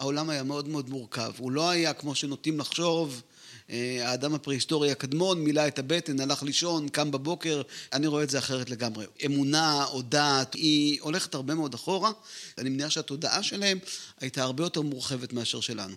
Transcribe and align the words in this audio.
העולם 0.00 0.30
היה 0.30 0.42
מאוד 0.42 0.68
מאוד 0.68 0.90
מורכב. 0.90 1.32
הוא 1.38 1.52
לא 1.52 1.70
היה 1.70 1.92
כמו 1.92 2.14
שנוטים 2.14 2.58
לחשוב, 2.58 3.22
אה, 3.70 4.08
האדם 4.10 4.34
הפרה-היסטורי 4.34 4.90
הקדמון 4.90 5.44
מילא 5.44 5.66
את 5.66 5.78
הבטן, 5.78 6.20
הלך 6.20 6.42
לישון, 6.42 6.88
קם 6.88 7.10
בבוקר, 7.10 7.62
אני 7.92 8.06
רואה 8.06 8.22
את 8.22 8.30
זה 8.30 8.38
אחרת 8.38 8.70
לגמרי. 8.70 9.06
אמונה 9.26 9.84
או 9.84 10.02
דת, 10.02 10.54
היא 10.54 11.00
הולכת 11.00 11.34
הרבה 11.34 11.54
מאוד 11.54 11.74
אחורה, 11.74 12.10
אני 12.58 12.70
מניח 12.70 12.90
שהתודעה 12.90 13.42
שלהם 13.42 13.78
הייתה 14.20 14.42
הרבה 14.42 14.64
יותר 14.64 14.80
מורחבת 14.80 15.32
מאשר 15.32 15.60
שלנו. 15.60 15.94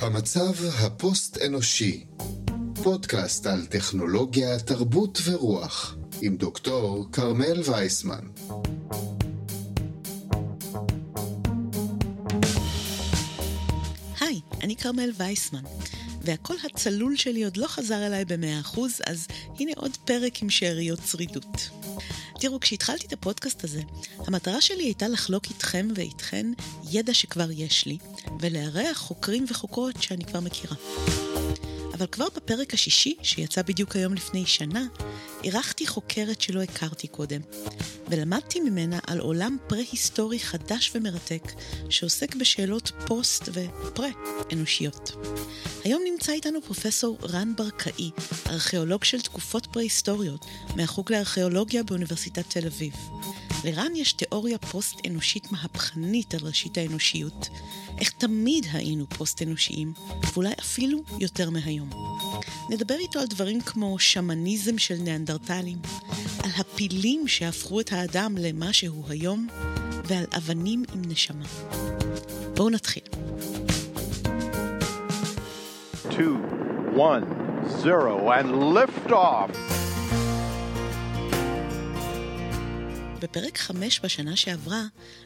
המצב 0.00 0.52
הפוסט-אנושי, 0.78 2.04
פודקאסט 2.82 3.46
על 3.46 3.66
טכנולוגיה, 3.66 4.58
תרבות 4.58 5.18
ורוח, 5.24 5.95
עם 6.22 6.36
דוקטור 6.36 7.06
כרמל 7.12 7.62
וייסמן. 7.64 8.20
היי, 14.20 14.40
אני 14.62 14.76
כרמל 14.76 15.10
וייסמן, 15.16 15.62
והקול 16.22 16.56
הצלול 16.64 17.16
שלי 17.16 17.44
עוד 17.44 17.56
לא 17.56 17.66
חזר 17.66 18.06
אליי 18.06 18.24
במאה 18.24 18.60
אחוז, 18.60 19.00
אז 19.06 19.26
הנה 19.60 19.72
עוד 19.76 19.96
פרק 20.04 20.42
עם 20.42 20.50
שאריות 20.50 21.00
שרידות. 21.06 21.68
תראו, 22.40 22.60
כשהתחלתי 22.60 23.06
את 23.06 23.12
הפודקאסט 23.12 23.64
הזה, 23.64 23.80
המטרה 24.18 24.60
שלי 24.60 24.82
הייתה 24.82 25.08
לחלוק 25.08 25.44
איתכם 25.44 25.88
ואיתכן 25.94 26.46
ידע 26.90 27.14
שכבר 27.14 27.50
יש 27.50 27.86
לי, 27.86 27.98
ולארח 28.40 28.98
חוקרים 28.98 29.44
וחוקרות 29.48 30.02
שאני 30.02 30.24
כבר 30.24 30.40
מכירה. 30.40 30.76
אבל 31.96 32.06
כבר 32.06 32.26
בפרק 32.36 32.74
השישי, 32.74 33.16
שיצא 33.22 33.62
בדיוק 33.62 33.96
היום 33.96 34.14
לפני 34.14 34.46
שנה, 34.46 34.86
אירחתי 35.44 35.86
חוקרת 35.86 36.40
שלא 36.40 36.62
הכרתי 36.62 37.08
קודם, 37.08 37.40
ולמדתי 38.08 38.60
ממנה 38.60 38.98
על 39.06 39.18
עולם 39.18 39.56
פרה-היסטורי 39.66 40.38
חדש 40.38 40.92
ומרתק, 40.94 41.42
שעוסק 41.90 42.34
בשאלות 42.34 42.92
פוסט 43.06 43.48
ופרה-אנושיות. 43.52 45.12
היום 45.84 46.02
נמצא 46.12 46.32
איתנו 46.32 46.62
פרופסור 46.62 47.18
רן 47.22 47.52
ברקאי, 47.56 48.10
ארכיאולוג 48.46 49.04
של 49.04 49.20
תקופות 49.20 49.66
פרה-היסטוריות, 49.66 50.44
מהחוג 50.76 51.12
לארכיאולוגיה 51.12 51.82
באוניברסיטת 51.82 52.44
תל 52.50 52.66
אביב. 52.66 52.92
לרן 53.66 53.96
יש 53.96 54.12
תיאוריה 54.12 54.58
פוסט-אנושית 54.58 55.52
מהפכנית 55.52 56.34
על 56.34 56.40
ראשית 56.42 56.78
האנושיות, 56.78 57.48
איך 58.00 58.10
תמיד 58.10 58.66
היינו 58.72 59.06
פוסט-אנושיים, 59.06 59.92
ואולי 60.32 60.52
אפילו 60.60 60.98
יותר 61.18 61.50
מהיום. 61.50 61.90
נדבר 62.70 62.94
איתו 62.94 63.18
על 63.20 63.26
דברים 63.26 63.60
כמו 63.60 63.98
שמניזם 63.98 64.78
של 64.78 64.94
ניאנדרטלים, 64.94 65.78
על 66.44 66.50
הפילים 66.58 67.28
שהפכו 67.28 67.80
את 67.80 67.92
האדם 67.92 68.36
למה 68.38 68.72
שהוא 68.72 69.04
היום, 69.08 69.46
ועל 70.04 70.24
אבנים 70.36 70.84
עם 70.94 71.02
נשמה. 71.08 71.46
בואו 72.56 72.70
נתחיל. 72.70 73.02
2, 76.10 76.40
1, 76.96 77.22
0, 77.84 78.30
and 78.30 78.74
lift 78.74 79.10
off! 79.10 79.75
בפרק 83.20 83.58
5 83.58 84.00
בשנה 84.00 84.36
שעברה 84.36 84.82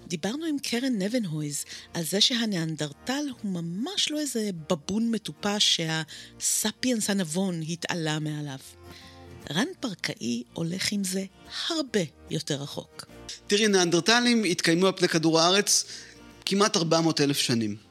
דיברנו 0.07 0.45
עם 0.45 0.57
קרן 0.59 1.03
נבנהויז 1.03 1.65
על 1.95 2.05
זה 2.05 2.21
שהניאנדרטל 2.21 3.25
הוא 3.43 3.53
ממש 3.53 4.11
לא 4.11 4.21
איזה 4.21 4.51
בבון 4.71 5.11
מטופש 5.11 5.81
שהספיאנס 6.41 7.11
הנבון 7.11 7.61
התעלה 7.69 8.19
מעליו. 8.19 8.59
רן 9.51 9.67
פרקאי 9.81 10.43
הולך 10.53 10.93
עם 10.93 11.05
זה 11.05 11.25
הרבה 11.69 12.01
יותר 12.31 12.63
רחוק. 12.63 13.05
תראי, 13.47 13.69
ניאנדרטלים 13.69 14.45
התקיימו 14.45 14.87
על 14.87 14.93
פני 14.97 15.09
כדור 15.09 15.41
הארץ 15.41 15.85
כמעט 16.47 16.77
400 16.77 17.21
אלף 17.21 17.39
שנים. 17.39 17.90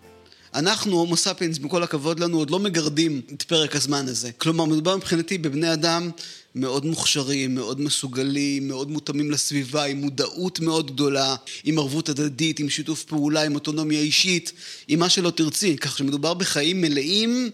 אנחנו, 0.53 0.99
הומו 0.99 1.17
ספיאנס, 1.17 1.57
בכל 1.57 1.83
הכבוד 1.83 2.19
לנו, 2.19 2.37
עוד 2.37 2.49
לא 2.49 2.59
מגרדים 2.59 3.21
את 3.33 3.41
פרק 3.41 3.75
הזמן 3.75 4.07
הזה. 4.07 4.31
כלומר, 4.31 4.65
מדובר 4.65 4.97
מבחינתי 4.97 5.37
בבני 5.37 5.73
אדם 5.73 6.09
מאוד 6.55 6.85
מוכשרים, 6.85 7.55
מאוד 7.55 7.81
מסוגלים, 7.81 8.67
מאוד 8.67 8.89
מותאמים 8.89 9.31
לסביבה, 9.31 9.83
עם 9.83 9.97
מודעות 9.97 10.59
מאוד 10.59 10.91
גדולה, 10.91 11.35
עם 11.63 11.79
ערבות 11.79 12.09
הדדית, 12.09 12.59
עם 12.59 12.69
שיתוף 12.69 13.03
פעולה, 13.03 13.43
עם 13.43 13.55
אוטונומיה 13.55 13.99
אישית, 13.99 14.51
עם 14.87 14.99
מה 14.99 15.09
שלא 15.09 15.29
תרצי, 15.29 15.77
כך 15.77 15.97
שמדובר 15.97 16.33
בחיים 16.33 16.81
מלאים 16.81 17.49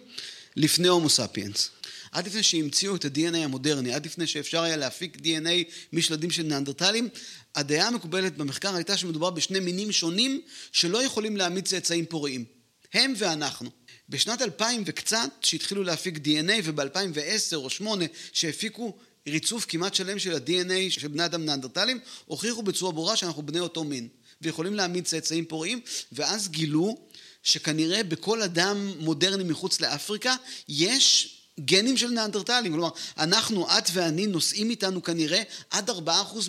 לפני 0.55 0.88
הומו 0.88 1.09
ספיאנס. 1.09 1.69
עד 2.11 2.28
לפני 2.28 2.44
שהמציאו 2.44 2.95
את 2.95 3.05
ה-DNA 3.05 3.38
המודרני, 3.38 3.94
עד 3.94 4.05
לפני 4.05 4.28
שאפשר 4.28 4.61
היה 4.61 4.78
להפיק 4.78 5.17
DNA 5.17 5.73
משלדים 5.94 6.31
של 6.31 6.44
ניאנדרטלים, 6.44 7.09
הדעה 7.55 7.88
המקובלת 7.88 8.38
במחקר 8.38 8.75
הייתה 8.75 8.97
שמדובר 8.97 9.29
בשני 9.29 9.59
מינים 9.59 9.91
שונים 9.91 10.41
שלא 10.72 11.03
יכולים 11.03 11.38
להעמיד 11.38 11.66
צאצאים 11.66 12.05
פוריים. 12.05 12.54
הם 12.95 13.13
ואנחנו. 13.17 13.69
בשנת 14.09 14.41
2000 14.41 14.83
וקצת, 14.85 15.29
שהתחילו 15.41 15.83
להפיק 15.83 16.17
DNA, 16.17 16.51
וב-2010 16.63 17.56
או 17.56 17.66
2008, 17.66 18.06
שהפיקו 18.33 18.97
ריצוף 19.28 19.66
כמעט 19.67 19.94
שלם 19.94 20.19
של 20.19 20.35
ה-DNA 20.35 20.89
של 20.89 21.07
בני 21.07 21.25
אדם 21.25 21.45
ניאנדרטלים, 21.45 22.00
הוכיחו 22.25 22.63
בצורה 22.63 22.91
ברורה 22.91 23.16
שאנחנו 23.16 23.44
בני 23.44 23.59
אותו 23.59 23.84
מין, 23.84 24.07
ויכולים 24.41 24.75
להעמיד 24.75 25.05
צאצאים 25.05 25.45
פוריים, 25.45 25.81
ואז 26.11 26.50
גילו 26.50 26.97
שכנראה 27.44 28.03
בכל 28.03 28.41
אדם 28.41 28.91
מודרני 29.00 29.44
מחוץ 29.44 29.81
לאפריקה 29.81 30.35
יש 30.67 31.35
גנים 31.59 31.97
של 31.97 32.07
ניאנדרטלים, 32.07 32.71
כלומר, 32.71 32.89
אנחנו, 33.17 33.67
את 33.77 33.89
ואני, 33.93 34.27
נושאים 34.27 34.69
איתנו 34.69 35.03
כנראה 35.03 35.41
עד 35.71 35.89
4% 35.89 35.91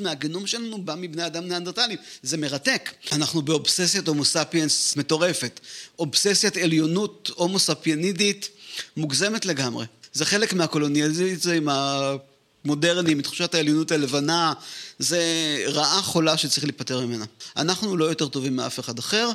מהגנום 0.00 0.46
שלנו 0.46 0.82
בא 0.82 0.94
מבני 0.94 1.26
אדם 1.26 1.44
ניאנדרטלים. 1.44 1.98
זה 2.22 2.36
מרתק. 2.36 2.90
אנחנו 3.12 3.42
באובססיית 3.42 4.08
הומו 4.08 4.24
ספיאנס 4.24 4.96
מטורפת. 4.96 5.60
אובססיית 5.98 6.56
עליונות 6.56 7.30
הומו 7.34 7.58
ספיאנידית 7.58 8.48
מוגזמת 8.96 9.46
לגמרי. 9.46 9.86
זה 10.12 10.24
חלק 10.24 10.52
מהקולוניאליזם 10.52 11.66
המודרני, 11.68 13.14
מתחושת 13.14 13.54
העליונות 13.54 13.92
הלבנה, 13.92 14.52
זה 14.98 15.20
רעה 15.66 16.02
חולה 16.02 16.36
שצריך 16.36 16.64
להיפטר 16.64 17.06
ממנה. 17.06 17.24
אנחנו 17.56 17.96
לא 17.96 18.04
יותר 18.04 18.28
טובים 18.28 18.56
מאף 18.56 18.80
אחד 18.80 18.98
אחר. 18.98 19.30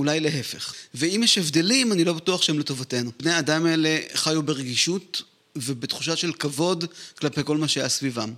אולי 0.00 0.20
להפך. 0.20 0.74
ואם 0.94 1.20
יש 1.24 1.38
הבדלים, 1.38 1.92
אני 1.92 2.04
לא 2.04 2.12
בטוח 2.12 2.42
שהם 2.42 2.58
לטובתנו. 2.58 3.10
בני 3.18 3.32
האדם 3.32 3.66
האלה 3.66 3.98
חיו 4.14 4.42
ברגישות 4.42 5.22
ובתחושה 5.56 6.16
של 6.16 6.32
כבוד 6.32 6.84
כלפי 7.18 7.40
כל 7.44 7.56
מה 7.56 7.68
שהיה 7.68 7.88
סביבם. 7.88 8.32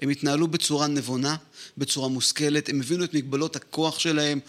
הם 0.00 0.08
התנהלו 0.08 0.48
בצורה 0.48 0.86
נבונה, 0.86 1.36
בצורה 1.78 2.08
מושכלת, 2.08 2.68
הם 2.68 2.80
הבינו 2.80 3.04
את 3.04 3.14
מגבלות 3.14 3.56
הכוח 3.56 3.98
שלהם. 3.98 4.40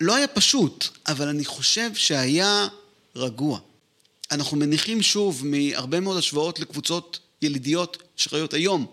לא 0.00 0.14
היה 0.14 0.26
פשוט, 0.26 0.88
אבל 1.06 1.28
אני 1.28 1.44
חושב 1.44 1.90
שהיה 1.94 2.68
רגוע. 3.16 3.58
אנחנו 4.30 4.56
מניחים 4.56 5.02
שוב 5.02 5.42
מהרבה 5.46 6.00
מאוד 6.00 6.18
השוואות 6.18 6.60
לקבוצות 6.60 7.18
ילידיות 7.42 8.02
שחיות 8.16 8.54
היום. 8.54 8.86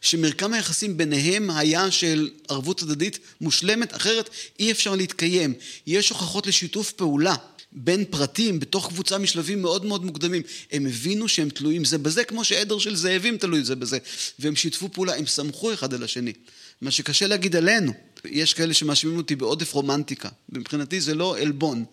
שמרקם 0.00 0.52
היחסים 0.52 0.96
ביניהם 0.96 1.50
היה 1.50 1.90
של 1.90 2.30
ערבות 2.48 2.82
הדדית 2.82 3.18
מושלמת, 3.40 3.96
אחרת 3.96 4.30
אי 4.58 4.70
אפשר 4.70 4.94
להתקיים. 4.94 5.54
יש 5.86 6.10
הוכחות 6.10 6.46
לשיתוף 6.46 6.92
פעולה. 6.92 7.34
בין 7.78 8.04
פרטים, 8.04 8.60
בתוך 8.60 8.88
קבוצה 8.88 9.18
משלבים 9.18 9.62
מאוד 9.62 9.84
מאוד 9.84 10.04
מוקדמים. 10.04 10.42
הם 10.72 10.86
הבינו 10.86 11.28
שהם 11.28 11.48
תלויים 11.48 11.84
זה 11.84 11.98
בזה, 11.98 12.24
כמו 12.24 12.44
שעדר 12.44 12.78
של 12.78 12.96
זאבים 12.96 13.38
תלוי 13.38 13.64
זה 13.64 13.76
בזה. 13.76 13.98
והם 14.38 14.56
שיתפו 14.56 14.88
פעולה, 14.92 15.16
הם 15.16 15.26
סמכו 15.26 15.72
אחד 15.72 15.94
על 15.94 16.02
השני. 16.02 16.32
מה 16.80 16.90
שקשה 16.90 17.26
להגיד 17.26 17.56
עלינו. 17.56 17.92
יש 18.24 18.54
כאלה 18.54 18.74
שמאשימים 18.74 19.16
אותי 19.16 19.36
בעודף 19.36 19.72
רומנטיקה. 19.72 20.28
מבחינתי 20.48 21.00
זה 21.00 21.14
לא 21.14 21.38
עלבון. 21.38 21.84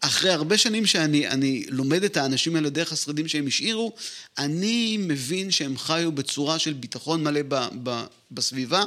אחרי 0.00 0.30
הרבה 0.30 0.58
שנים 0.58 0.86
שאני 0.86 1.66
לומד 1.68 2.04
את 2.04 2.16
האנשים 2.16 2.56
האלה 2.56 2.70
דרך 2.70 2.92
השרידים 2.92 3.28
שהם 3.28 3.46
השאירו, 3.46 3.92
אני 4.38 4.96
מבין 4.96 5.50
שהם 5.50 5.78
חיו 5.78 6.12
בצורה 6.12 6.58
של 6.58 6.72
ביטחון 6.72 7.24
מלא 7.24 7.40
ב, 7.48 7.54
ב, 7.82 8.04
בסביבה, 8.30 8.82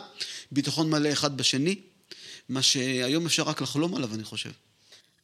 ביטחון 0.51 0.89
מלא 0.89 1.11
אחד 1.11 1.37
בשני, 1.37 1.75
מה 2.49 2.61
שהיום 2.61 3.25
אפשר 3.25 3.43
רק 3.43 3.61
לחלום 3.61 3.95
עליו, 3.95 4.15
אני 4.15 4.23
חושב. 4.23 4.51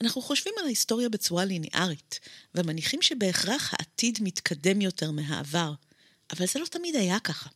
אנחנו 0.01 0.21
חושבים 0.21 0.53
על 0.59 0.65
ההיסטוריה 0.65 1.09
בצורה 1.09 1.45
ליניארית, 1.45 2.19
ומניחים 2.55 3.01
שבהכרח 3.01 3.73
העתיד 3.73 4.19
מתקדם 4.21 4.81
יותר 4.81 5.11
מהעבר, 5.11 5.73
אבל 6.31 6.45
זה 6.47 6.59
לא 6.59 6.65
תמיד 6.65 6.95
היה 6.95 7.19
ככה. 7.19 7.49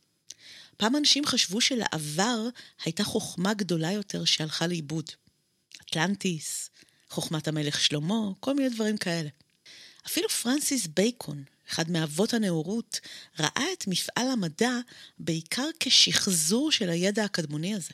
פעם 0.76 0.96
אנשים 0.96 1.26
חשבו 1.26 1.60
שלעבר 1.60 2.48
הייתה 2.84 3.04
חוכמה 3.04 3.54
גדולה 3.54 3.92
יותר 3.92 4.24
שהלכה 4.24 4.66
לאיבוד. 4.66 5.10
אטלנטיס, 5.82 6.70
חוכמת 7.10 7.48
המלך 7.48 7.80
שלמה, 7.80 8.30
כל 8.40 8.54
מיני 8.54 8.68
דברים 8.68 8.96
כאלה. 8.96 9.28
אפילו 10.06 10.28
פרנסיס 10.28 10.86
בייקון, 10.86 11.44
אחד 11.70 11.90
מאבות 11.90 12.34
הנאורות, 12.34 13.00
ראה 13.38 13.64
את 13.72 13.86
מפעל 13.86 14.30
המדע 14.30 14.72
בעיקר 15.18 15.68
כשחזור 15.80 16.72
של 16.72 16.90
הידע 16.90 17.24
הקדמוני 17.24 17.74
הזה. 17.74 17.92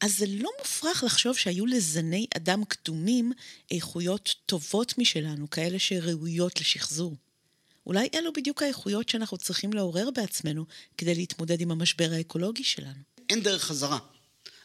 אז 0.00 0.18
זה 0.18 0.26
לא 0.28 0.50
מופרך 0.58 1.04
לחשוב 1.04 1.36
שהיו 1.36 1.66
לזני 1.66 2.26
אדם 2.36 2.64
קדומים 2.64 3.32
איכויות 3.70 4.34
טובות 4.46 4.98
משלנו, 4.98 5.50
כאלה 5.50 5.78
שראויות 5.78 6.60
לשחזור. 6.60 7.16
אולי 7.86 8.08
אלו 8.14 8.32
בדיוק 8.32 8.62
האיכויות 8.62 9.08
שאנחנו 9.08 9.38
צריכים 9.38 9.72
לעורר 9.72 10.10
בעצמנו 10.10 10.64
כדי 10.98 11.14
להתמודד 11.14 11.60
עם 11.60 11.70
המשבר 11.70 12.10
האקולוגי 12.12 12.64
שלנו. 12.64 13.02
אין 13.30 13.42
דרך 13.42 13.64
חזרה. 13.64 13.98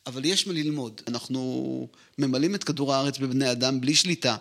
אבל 0.07 0.25
יש 0.25 0.47
מה 0.47 0.53
ללמוד. 0.53 1.01
אנחנו 1.07 1.87
ממלאים 2.17 2.55
את 2.55 2.63
כדור 2.63 2.93
הארץ 2.93 3.17
בבני 3.17 3.51
אדם 3.51 3.81
בלי 3.81 3.95
שליטה. 3.95 4.35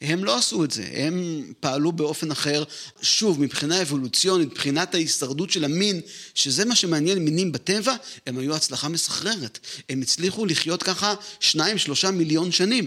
הם 0.00 0.24
לא 0.24 0.38
עשו 0.38 0.64
את 0.64 0.70
זה, 0.70 0.88
הם 0.92 1.44
פעלו 1.60 1.92
באופן 1.92 2.30
אחר. 2.30 2.64
שוב, 3.02 3.40
מבחינה 3.40 3.82
אבולוציונית, 3.82 4.48
מבחינת 4.50 4.94
ההישרדות 4.94 5.50
של 5.50 5.64
המין, 5.64 6.00
שזה 6.34 6.64
מה 6.64 6.74
שמעניין 6.74 7.18
מינים 7.18 7.52
בטבע, 7.52 7.94
הם 8.26 8.38
היו 8.38 8.54
הצלחה 8.54 8.88
מסחררת. 8.88 9.58
הם 9.88 10.02
הצליחו 10.02 10.46
לחיות 10.46 10.82
ככה 10.82 11.14
שניים, 11.40 11.78
שלושה 11.78 12.10
מיליון 12.10 12.52
שנים. 12.52 12.86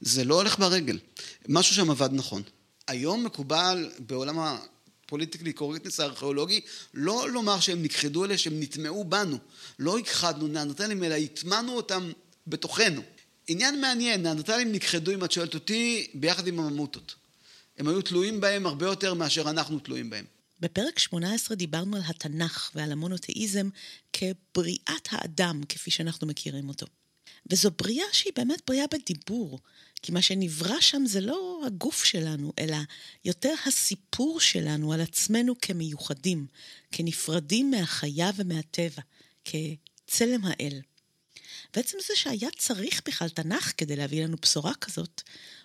זה 0.00 0.24
לא 0.24 0.34
הולך 0.34 0.58
ברגל. 0.58 0.98
משהו 1.48 1.74
שם 1.74 1.90
עבד 1.90 2.08
נכון. 2.12 2.42
היום 2.88 3.24
מקובל 3.24 3.90
בעולם 3.98 4.38
הפוליטיקלי 5.06 5.52
קורקטנס 5.52 6.00
הארכיאולוגי 6.00 6.60
לא 6.94 7.30
לומר 7.30 7.60
שהם 7.60 7.82
נכחדו 7.82 8.24
אלה 8.24 8.38
שהם 8.38 8.60
נטמעו 8.60 9.04
בנו. 9.04 9.38
לא 9.78 9.98
הכחדנו 9.98 10.46
ניאנדרטלים 10.46 11.04
אלא 11.04 11.14
הטמענו 11.14 11.76
אותם 11.76 12.12
בתוכנו. 12.46 13.02
עניין 13.48 13.80
מעניין, 13.80 14.22
ניאנדרטלים 14.22 14.72
נכחדו, 14.72 15.14
אם 15.14 15.24
את 15.24 15.32
שואלת 15.32 15.54
אותי, 15.54 16.10
ביחד 16.14 16.46
עם 16.46 16.60
הממוטות. 16.60 17.14
הם 17.78 17.88
היו 17.88 18.02
תלויים 18.02 18.40
בהם 18.40 18.66
הרבה 18.66 18.86
יותר 18.86 19.14
מאשר 19.14 19.50
אנחנו 19.50 19.78
תלויים 19.78 20.10
בהם. 20.10 20.24
בפרק 20.60 20.98
18 20.98 21.56
דיברנו 21.56 21.96
על 21.96 22.02
התנ"ך 22.06 22.70
ועל 22.74 22.92
המונותאיזם 22.92 23.68
כבריאת 24.12 25.08
האדם, 25.10 25.60
כפי 25.68 25.90
שאנחנו 25.90 26.26
מכירים 26.26 26.68
אותו. 26.68 26.86
וזו 27.50 27.70
בריאה 27.70 28.06
שהיא 28.12 28.32
באמת 28.36 28.60
בריאה 28.66 28.84
בדיבור, 28.92 29.60
כי 30.06 30.12
מה 30.12 30.22
שנברא 30.22 30.80
שם 30.80 31.02
זה 31.06 31.20
לא 31.20 31.62
הגוף 31.66 32.04
שלנו, 32.04 32.52
אלא 32.58 32.76
יותר 33.24 33.54
הסיפור 33.66 34.40
שלנו 34.40 34.92
על 34.92 35.00
עצמנו 35.00 35.54
כמיוחדים, 35.62 36.46
כנפרדים 36.92 37.70
מהחיה 37.70 38.30
ומהטבע, 38.36 39.02
כצלם 39.44 40.44
האל. 40.44 40.80
ועצם 41.76 41.98
זה 42.08 42.14
שהיה 42.16 42.48
צריך 42.58 43.02
בכלל 43.06 43.28
תנ"ך 43.28 43.72
כדי 43.76 43.96
להביא 43.96 44.24
לנו 44.24 44.36
בשורה 44.42 44.74
כזאת, 44.74 45.22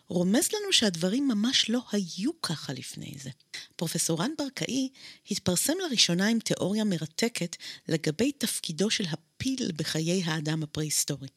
רומז 0.08 0.48
לנו 0.54 0.74
שהדברים 0.74 1.28
ממש 1.28 1.70
לא 1.70 1.82
היו 1.92 2.42
ככה 2.42 2.74
לפני 2.74 3.14
זה. 3.22 3.30
פרופסור 3.76 4.22
רן 4.22 4.32
ברקאי 4.38 4.90
התפרסם 5.32 5.74
לראשונה 5.88 6.28
עם 6.28 6.40
תיאוריה 6.40 6.84
מרתקת 6.84 7.56
לגבי 7.88 8.32
תפקידו 8.32 8.90
של 8.90 9.06
הפיל 9.12 9.72
בחיי 9.76 10.24
האדם 10.24 10.64
הפרה-היסטורי. 10.64 11.28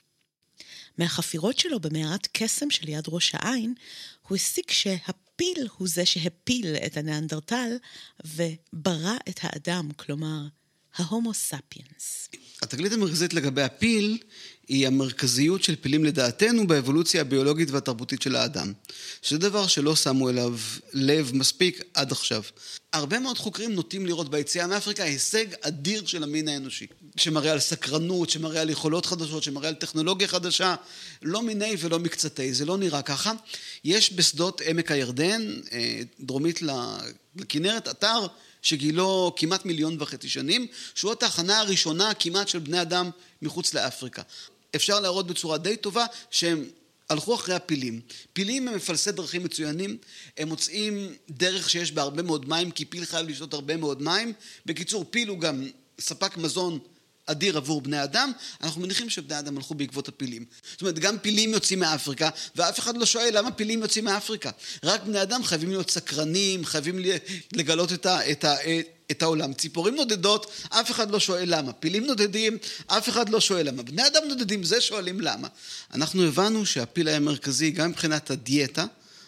מהחפירות 0.98 1.58
שלו 1.58 1.80
במערת 1.80 2.28
קסם 2.32 2.70
שליד 2.70 3.04
ראש 3.08 3.34
העין, 3.34 3.74
הוא 4.28 4.36
הסיק 4.36 4.70
שהפיל 4.70 5.68
הוא 5.76 5.88
זה 5.88 6.06
שהפיל 6.06 6.76
את 6.86 6.96
הניאנדרטל 6.96 7.76
וברא 8.24 9.16
את 9.28 9.40
האדם, 9.42 9.90
כלומר, 9.96 10.46
ההומו 10.96 11.34
ספיאנס. 11.34 12.28
התגלית 12.62 12.92
המרכזית 12.92 13.34
לגבי 13.34 13.62
הפיל 13.62 14.18
היא 14.68 14.86
המרכזיות 14.86 15.62
של 15.62 15.76
פילים 15.76 16.04
לדעתנו 16.04 16.66
באבולוציה 16.66 17.20
הביולוגית 17.20 17.70
והתרבותית 17.70 18.22
של 18.22 18.36
האדם. 18.36 18.72
שזה 19.22 19.38
דבר 19.38 19.66
שלא 19.66 19.96
שמו 19.96 20.30
אליו 20.30 20.56
לב 20.92 21.30
מספיק 21.34 21.82
עד 21.94 22.12
עכשיו. 22.12 22.42
הרבה 22.92 23.18
מאוד 23.18 23.38
חוקרים 23.38 23.72
נוטים 23.72 24.06
לראות 24.06 24.30
ביציאה 24.30 24.66
מאפריקה 24.66 25.02
הישג 25.02 25.46
אדיר 25.60 26.06
של 26.06 26.22
המין 26.22 26.48
האנושי. 26.48 26.86
שמראה 27.16 27.52
על 27.52 27.60
סקרנות, 27.60 28.30
שמראה 28.30 28.60
על 28.60 28.70
יכולות 28.70 29.06
חדשות, 29.06 29.42
שמראה 29.42 29.68
על 29.68 29.74
טכנולוגיה 29.74 30.28
חדשה. 30.28 30.74
לא 31.22 31.42
מיני 31.42 31.74
ולא 31.78 31.98
מקצתי, 31.98 32.54
זה 32.54 32.64
לא 32.64 32.76
נראה 32.76 33.02
ככה. 33.02 33.32
יש 33.84 34.12
בשדות 34.12 34.60
עמק 34.60 34.90
הירדן, 34.90 35.42
אה, 35.72 36.00
דרומית 36.20 36.60
לכנרת, 37.36 37.88
אתר 37.88 38.26
שגילו 38.64 39.32
כמעט 39.36 39.64
מיליון 39.64 39.96
וחצי 40.00 40.28
שנים, 40.28 40.66
שהוא 40.94 41.12
התחנה 41.12 41.58
הראשונה 41.60 42.14
כמעט 42.14 42.48
של 42.48 42.58
בני 42.58 42.82
אדם 42.82 43.10
מחוץ 43.42 43.74
לאפריקה. 43.74 44.22
אפשר 44.76 45.00
להראות 45.00 45.26
בצורה 45.26 45.58
די 45.58 45.76
טובה 45.76 46.06
שהם 46.30 46.64
הלכו 47.10 47.34
אחרי 47.34 47.54
הפילים. 47.54 48.00
פילים 48.32 48.68
הם 48.68 48.74
מפלסי 48.74 49.12
דרכים 49.12 49.44
מצוינים, 49.44 49.96
הם 50.38 50.48
מוצאים 50.48 51.14
דרך 51.30 51.70
שיש 51.70 51.92
בה 51.92 52.02
הרבה 52.02 52.22
מאוד 52.22 52.48
מים, 52.48 52.70
כי 52.70 52.84
פיל 52.84 53.04
חייב 53.04 53.28
לשתות 53.28 53.54
הרבה 53.54 53.76
מאוד 53.76 54.02
מים. 54.02 54.32
בקיצור, 54.66 55.04
פיל 55.10 55.28
הוא 55.28 55.38
גם 55.38 55.64
ספק 56.00 56.36
מזון 56.36 56.78
אדיר 57.26 57.56
עבור 57.56 57.80
בני 57.80 58.02
אדם, 58.02 58.32
אנחנו 58.62 58.80
מניחים 58.80 59.10
שבני 59.10 59.38
אדם 59.38 59.56
הלכו 59.56 59.74
בעקבות 59.74 60.08
הפילים. 60.08 60.44
זאת 60.72 60.80
אומרת, 60.80 60.98
גם 60.98 61.18
פילים 61.18 61.52
יוצאים 61.52 61.78
מאפריקה, 61.78 62.28
ואף 62.56 62.78
אחד 62.78 62.96
לא 62.96 63.06
שואל 63.06 63.38
למה 63.38 63.50
פילים 63.50 63.82
יוצאים 63.82 64.04
מאפריקה. 64.04 64.50
רק 64.84 65.02
בני 65.02 65.22
אדם 65.22 65.44
חייבים 65.44 65.68
להיות 65.68 65.90
סקרנים, 65.90 66.64
חייבים 66.64 67.00
לגלות 67.52 67.92
את, 67.92 68.06
ה, 68.06 68.30
את, 68.30 68.44
ה, 68.44 68.56
את 69.10 69.22
העולם. 69.22 69.52
ציפורים 69.54 69.94
נודדות, 69.94 70.50
אף 70.68 70.90
אחד 70.90 71.10
לא 71.10 71.20
שואל 71.20 71.44
למה. 71.46 71.72
פילים 71.72 72.06
נודדים, 72.06 72.58
אף 72.86 73.08
אחד 73.08 73.28
לא 73.28 73.40
שואל 73.40 73.68
למה. 73.68 73.82
בני 73.82 74.06
אדם 74.06 74.22
נודדים, 74.28 74.64
זה 74.64 74.80
שואלים 74.80 75.20
למה. 75.20 75.48
אנחנו 75.94 76.22
הבנו 76.22 76.66
שהפיל 76.66 77.08
היה 77.08 77.20
מרכזי 77.20 77.70
גם 77.70 77.90
מבחינת 77.90 78.30
הדיאטה. 78.30 78.84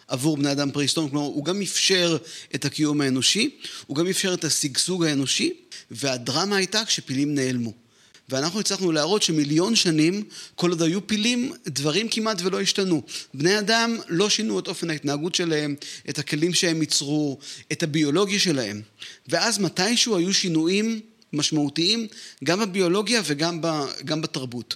עבור 0.07 0.37
בני 0.37 0.51
אדם 0.51 0.71
פרה-היסטוריים, 0.71 1.11
כלומר 1.11 1.25
הוא 1.25 1.45
גם 1.45 1.61
אפשר 1.61 2.17
את 2.55 2.65
הקיום 2.65 3.01
האנושי, 3.01 3.59
הוא 3.87 3.97
גם 3.97 4.07
אפשר 4.07 4.33
את 4.33 4.43
השגשוג 4.43 5.03
האנושי, 5.03 5.53
והדרמה 5.91 6.55
הייתה 6.55 6.85
כשפילים 6.85 7.35
נעלמו. 7.35 7.86
ואנחנו 8.29 8.59
הצלחנו 8.59 8.91
להראות 8.91 9.23
שמיליון 9.23 9.75
שנים, 9.75 10.23
כל 10.55 10.69
עוד 10.69 10.81
היו 10.81 11.07
פילים, 11.07 11.53
דברים 11.67 12.09
כמעט 12.09 12.41
ולא 12.41 12.61
השתנו. 12.61 13.01
בני 13.33 13.59
אדם 13.59 13.97
לא 14.07 14.29
שינו 14.29 14.59
את 14.59 14.67
אופן 14.67 14.89
ההתנהגות 14.89 15.35
שלהם, 15.35 15.75
את 16.09 16.19
הכלים 16.19 16.53
שהם 16.53 16.81
ייצרו, 16.81 17.37
את 17.71 17.83
הביולוגיה 17.83 18.39
שלהם. 18.39 18.81
ואז 19.27 19.59
מתישהו 19.59 20.17
היו 20.17 20.33
שינויים 20.33 21.01
משמעותיים, 21.33 22.07
גם 22.43 22.59
בביולוגיה 22.59 23.21
וגם 23.25 23.61
ב, 23.61 23.67
גם 24.05 24.21
בתרבות. 24.21 24.75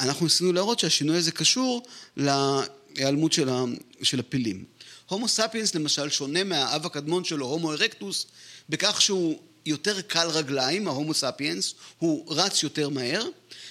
אנחנו 0.00 0.26
ניסינו 0.26 0.52
להראות 0.52 0.78
שהשינוי 0.78 1.16
הזה 1.16 1.32
קשור 1.32 1.82
להיעלמות 2.16 3.32
של, 3.32 3.48
ה, 3.48 3.64
של 4.02 4.20
הפילים. 4.20 4.64
הומו 5.08 5.28
ספיאנס 5.28 5.74
למשל 5.74 6.08
שונה 6.08 6.44
מהאב 6.44 6.86
הקדמון 6.86 7.24
שלו, 7.24 7.46
הומו 7.46 7.72
ארקטוס, 7.72 8.26
בכך 8.68 9.02
שהוא 9.02 9.38
יותר 9.68 10.00
קל 10.00 10.28
רגליים, 10.28 10.88
ההומו 10.88 11.14
ספיאנס, 11.14 11.74
הוא 11.98 12.34
רץ 12.34 12.62
יותר 12.62 12.88
מהר 12.88 13.24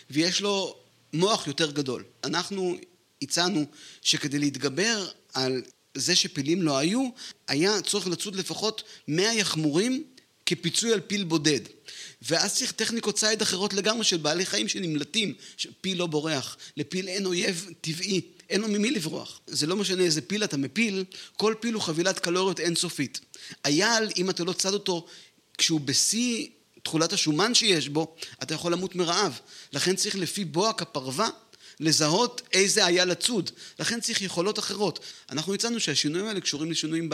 ויש 0.10 0.42
לו 0.42 0.76
מוח 1.14 1.48
יותר 1.48 1.72
גדול. 1.72 2.04
אנחנו 2.24 2.78
הצענו 3.22 3.66
שכדי 4.02 4.40
להתגבר 4.40 5.08
על 5.34 5.62
זה 5.94 6.16
שפילים 6.16 6.62
לא 6.62 6.78
היו, 6.78 7.10
היה 7.48 7.82
צורך 7.82 8.08
לצוד 8.08 8.36
לפחות 8.36 8.84
100 9.08 9.34
יחמורים 9.34 10.04
כפיצוי 10.46 10.94
על 10.94 11.00
פיל 11.00 11.24
בודד. 11.24 11.60
ואז 12.22 12.56
צריך 12.56 12.72
טכניקות 12.72 13.16
ציד 13.16 13.42
אחרות 13.42 13.74
לגמרי 13.74 14.04
של 14.04 14.18
בעלי 14.18 14.46
חיים 14.46 14.68
שנמלטים, 14.68 15.34
שפיל 15.58 15.98
לא 15.98 16.06
בורח, 16.06 16.58
לפיל 16.78 17.08
אין 17.08 17.26
אויב 17.26 17.70
טבעי, 17.82 18.22
אין 18.50 18.62
לו 18.62 18.68
ממי 18.68 18.92
לברוח. 18.92 19.40
זה 19.48 19.68
לא 19.68 19.76
משנה 19.76 20.04
איזה 20.04 20.22
פיל 20.22 20.44
אתה 20.44 20.58
מפיל, 20.58 21.06
כל 21.38 21.54
פיל 21.60 21.74
הוא 21.74 21.82
חבילת 21.82 22.20
קלוריות 22.20 22.60
אינסופית. 22.60 23.20
אייל, 23.66 24.10
אם 24.18 24.30
אתה 24.30 24.44
לא 24.44 24.54
צד 24.54 24.74
אותו 24.74 25.06
כשהוא 25.58 25.82
בשיא 25.82 26.48
תכולת 26.84 27.14
השומן 27.14 27.54
שיש 27.54 27.90
בו, 27.90 28.16
אתה 28.44 28.54
יכול 28.54 28.72
למות 28.72 28.96
מרעב. 28.96 29.40
לכן 29.74 29.96
צריך 29.96 30.16
לפי 30.16 30.46
בוהק 30.46 30.82
הפרווה 30.82 31.30
לזהות 31.80 32.42
איזה 32.54 32.86
היה 32.86 33.06
לצוד. 33.06 33.52
לכן 33.80 34.02
צריך 34.02 34.22
יכולות 34.22 34.60
אחרות. 34.60 35.00
אנחנו 35.30 35.54
הצענו 35.54 35.80
שהשינויים 35.80 36.28
האלה 36.28 36.42
קשורים 36.42 36.72
לשינויים 36.72 37.10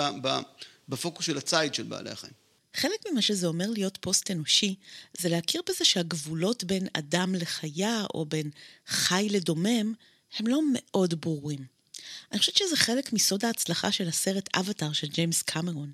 בפוקוס 0.89 1.25
של 1.25 1.38
הציד 1.38 1.73
של 1.73 1.83
בעלי 1.83 2.09
החיים. 2.09 2.33
חלק 2.75 3.05
ממה 3.12 3.21
שזה 3.21 3.47
אומר 3.47 3.69
להיות 3.69 3.97
פוסט-אנושי, 4.01 4.75
זה 5.17 5.29
להכיר 5.29 5.62
בזה 5.69 5.85
שהגבולות 5.85 6.63
בין 6.63 6.88
אדם 6.93 7.35
לחיה, 7.35 8.05
או 8.13 8.25
בין 8.25 8.50
חי 8.88 9.27
לדומם, 9.31 9.93
הם 10.38 10.47
לא 10.47 10.59
מאוד 10.73 11.21
ברורים. 11.21 11.65
אני 12.31 12.39
חושבת 12.39 12.55
שזה 12.55 12.75
חלק 12.75 13.13
מסוד 13.13 13.45
ההצלחה 13.45 13.91
של 13.91 14.07
הסרט 14.07 14.50
אבטאר 14.55 14.93
של 14.93 15.07
ג'יימס 15.07 15.41
קמרון. 15.41 15.91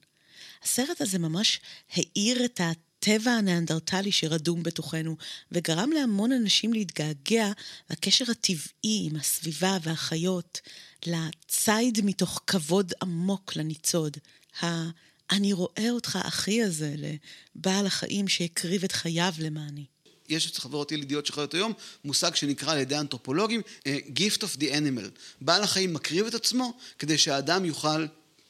הסרט 0.64 1.02
הזה 1.02 1.20
ממש 1.20 1.60
האיר 1.94 2.46
את 2.46 2.62
הטבע 2.64 3.32
הניאנדרטלי 3.32 4.12
שרדום 4.12 4.64
בתוכנו, 4.64 5.18
וגרם 5.52 5.90
להמון 5.92 6.32
אנשים 6.32 6.74
להתגעגע 6.74 7.52
לקשר 7.90 8.26
הטבעי 8.32 9.08
עם 9.12 9.16
הסביבה 9.16 9.78
והחיות, 9.84 10.60
לציד 11.06 12.00
מתוך 12.04 12.42
כבוד 12.48 12.94
עמוק 13.02 13.56
לניצוד, 13.56 14.18
ה- 14.62 14.90
אני 15.32 15.54
רואה 15.54 15.90
אותך 15.90 16.20
אחי 16.22 16.64
הזה 16.64 16.96
לבעל 16.98 17.86
החיים 17.86 18.28
שהקריב 18.28 18.84
את 18.84 18.92
חייו 18.92 19.34
למעני. 19.40 19.86
יש 20.30 20.52
את 20.52 20.58
חברות 20.58 20.92
ילידיות 20.92 21.26
שחיות 21.26 21.54
היום 21.54 21.74
מושג 22.06 22.36
שנקרא 22.36 22.72
על 22.72 22.78
ידי 22.80 22.98
אנתרופולוגים 22.98 23.62
אה, 23.88 23.98
gift 24.16 24.38
of 24.38 24.58
the 24.60 24.64
animal. 24.72 25.10
בעל 25.42 25.64
החיים 25.64 25.94
מקריב 25.94 26.26
את 26.26 26.34
עצמו 26.34 26.78
כדי 27.00 27.18
שהאדם 27.18 27.66
יוכל 27.66 28.06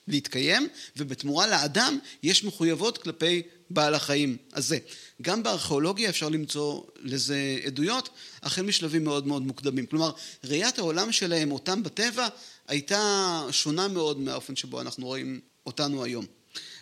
להתקיים, 0.09 0.67
ובתמורה 0.97 1.47
לאדם 1.47 1.99
יש 2.23 2.43
מחויבות 2.43 2.97
כלפי 2.97 3.41
בעל 3.69 3.95
החיים 3.95 4.37
הזה. 4.53 4.77
גם 5.21 5.43
בארכיאולוגיה 5.43 6.09
אפשר 6.09 6.29
למצוא 6.29 6.83
לזה 6.99 7.59
עדויות, 7.65 8.09
החל 8.43 8.61
משלבים 8.61 9.03
מאוד 9.03 9.27
מאוד 9.27 9.41
מוקדמים. 9.41 9.85
כלומר, 9.85 10.11
ראיית 10.43 10.79
העולם 10.79 11.11
שלהם, 11.11 11.51
אותם 11.51 11.83
בטבע, 11.83 12.27
הייתה 12.67 13.43
שונה 13.51 13.87
מאוד 13.87 14.19
מהאופן 14.19 14.55
שבו 14.55 14.81
אנחנו 14.81 15.07
רואים 15.07 15.39
אותנו 15.65 16.03
היום. 16.03 16.38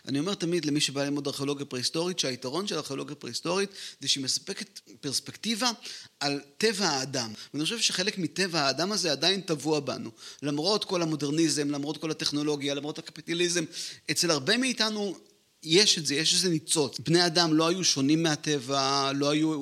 אני 0.07 0.19
אומר 0.19 0.33
תמיד 0.33 0.65
למי 0.65 0.79
שבא 0.81 1.03
ללמוד 1.03 1.27
ארכיאולוגיה 1.27 1.65
פרה-היסטורית, 1.65 2.19
שהיתרון 2.19 2.67
של 2.67 2.75
ארכיאולוגיה 2.75 3.15
פרה-היסטורית 3.15 3.69
זה 3.99 4.07
שהיא 4.07 4.23
מספקת 4.23 4.79
פרספקטיבה 5.01 5.71
על 6.19 6.41
טבע 6.57 6.87
האדם. 6.87 7.33
ואני 7.53 7.63
חושב 7.63 7.79
שחלק 7.79 8.17
מטבע 8.17 8.61
האדם 8.61 8.91
הזה 8.91 9.11
עדיין 9.11 9.41
טבוע 9.41 9.79
בנו. 9.79 10.09
למרות 10.43 10.85
כל 10.85 11.01
המודרניזם, 11.01 11.69
למרות 11.69 11.97
כל 11.97 12.11
הטכנולוגיה, 12.11 12.73
למרות 12.73 12.99
הקפיטליזם, 12.99 13.63
אצל 14.11 14.31
הרבה 14.31 14.57
מאיתנו 14.57 15.15
יש 15.63 15.97
את 15.97 16.05
זה, 16.05 16.15
יש 16.15 16.33
איזה 16.33 16.49
ניצוץ. 16.49 16.99
בני 16.99 17.25
אדם 17.25 17.53
לא 17.53 17.67
היו 17.67 17.83
שונים 17.83 18.23
מהטבע, 18.23 19.11
לא 19.15 19.29
היו 19.29 19.53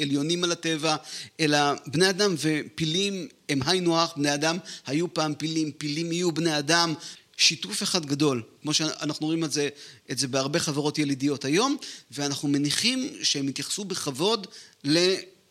עליונים 0.00 0.44
על 0.44 0.52
הטבע, 0.52 0.96
אלא 1.40 1.58
בני 1.86 2.10
אדם 2.10 2.34
ופילים 2.38 3.28
הם 3.48 3.60
היינו 3.66 4.00
הך, 4.00 4.16
בני 4.16 4.34
אדם 4.34 4.58
היו 4.86 5.14
פעם 5.14 5.34
פילים, 5.34 5.72
פילים 5.72 6.12
יהיו 6.12 6.32
בני 6.32 6.58
אדם. 6.58 6.94
שיתוף 7.36 7.82
אחד 7.82 8.06
גדול, 8.06 8.42
כמו 8.62 8.74
שאנחנו 8.74 9.26
רואים 9.26 9.44
את 9.44 9.52
זה, 9.52 9.68
את 10.10 10.18
זה 10.18 10.28
בהרבה 10.28 10.58
חברות 10.58 10.98
ילידיות 10.98 11.44
היום, 11.44 11.76
ואנחנו 12.10 12.48
מניחים 12.48 13.12
שהם 13.22 13.48
יתייחסו 13.48 13.84
בכבוד 13.84 14.46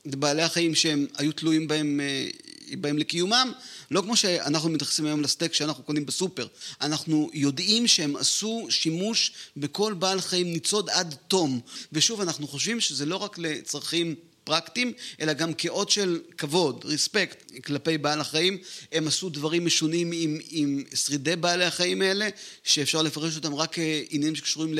לבעלי 0.05 0.41
החיים 0.41 0.75
שהם 0.75 1.05
היו 1.17 1.31
תלויים 1.31 1.67
בהם 1.67 2.01
אה, 2.03 2.29
בהם 2.71 2.97
לקיומם, 2.97 3.51
לא 3.91 4.01
כמו 4.01 4.17
שאנחנו 4.17 4.69
מתייחסים 4.69 5.05
היום 5.05 5.21
לסטייק 5.21 5.53
שאנחנו 5.53 5.83
קונים 5.83 6.05
בסופר. 6.05 6.47
אנחנו 6.81 7.29
יודעים 7.33 7.87
שהם 7.87 8.15
עשו 8.15 8.67
שימוש 8.69 9.31
בכל 9.57 9.93
בעל 9.93 10.21
חיים 10.21 10.53
ניצוד 10.53 10.89
עד 10.89 11.15
תום. 11.27 11.59
ושוב, 11.91 12.21
אנחנו 12.21 12.47
חושבים 12.47 12.79
שזה 12.81 13.05
לא 13.05 13.15
רק 13.15 13.37
לצרכים 13.37 14.15
פרקטיים, 14.45 14.93
אלא 15.21 15.33
גם 15.33 15.53
כאות 15.53 15.89
של 15.89 16.21
כבוד, 16.37 16.85
ריספקט, 16.85 17.51
כלפי 17.61 17.97
בעל 17.97 18.21
החיים. 18.21 18.57
הם 18.91 19.07
עשו 19.07 19.29
דברים 19.29 19.65
משונים 19.65 20.11
עם, 20.13 20.39
עם 20.49 20.83
שרידי 20.95 21.35
בעלי 21.35 21.65
החיים 21.65 22.01
האלה, 22.01 22.29
שאפשר 22.63 23.01
לפרש 23.01 23.35
אותם 23.35 23.55
רק 23.55 23.73
כעניינים 23.73 24.35
שקשורים 24.35 24.75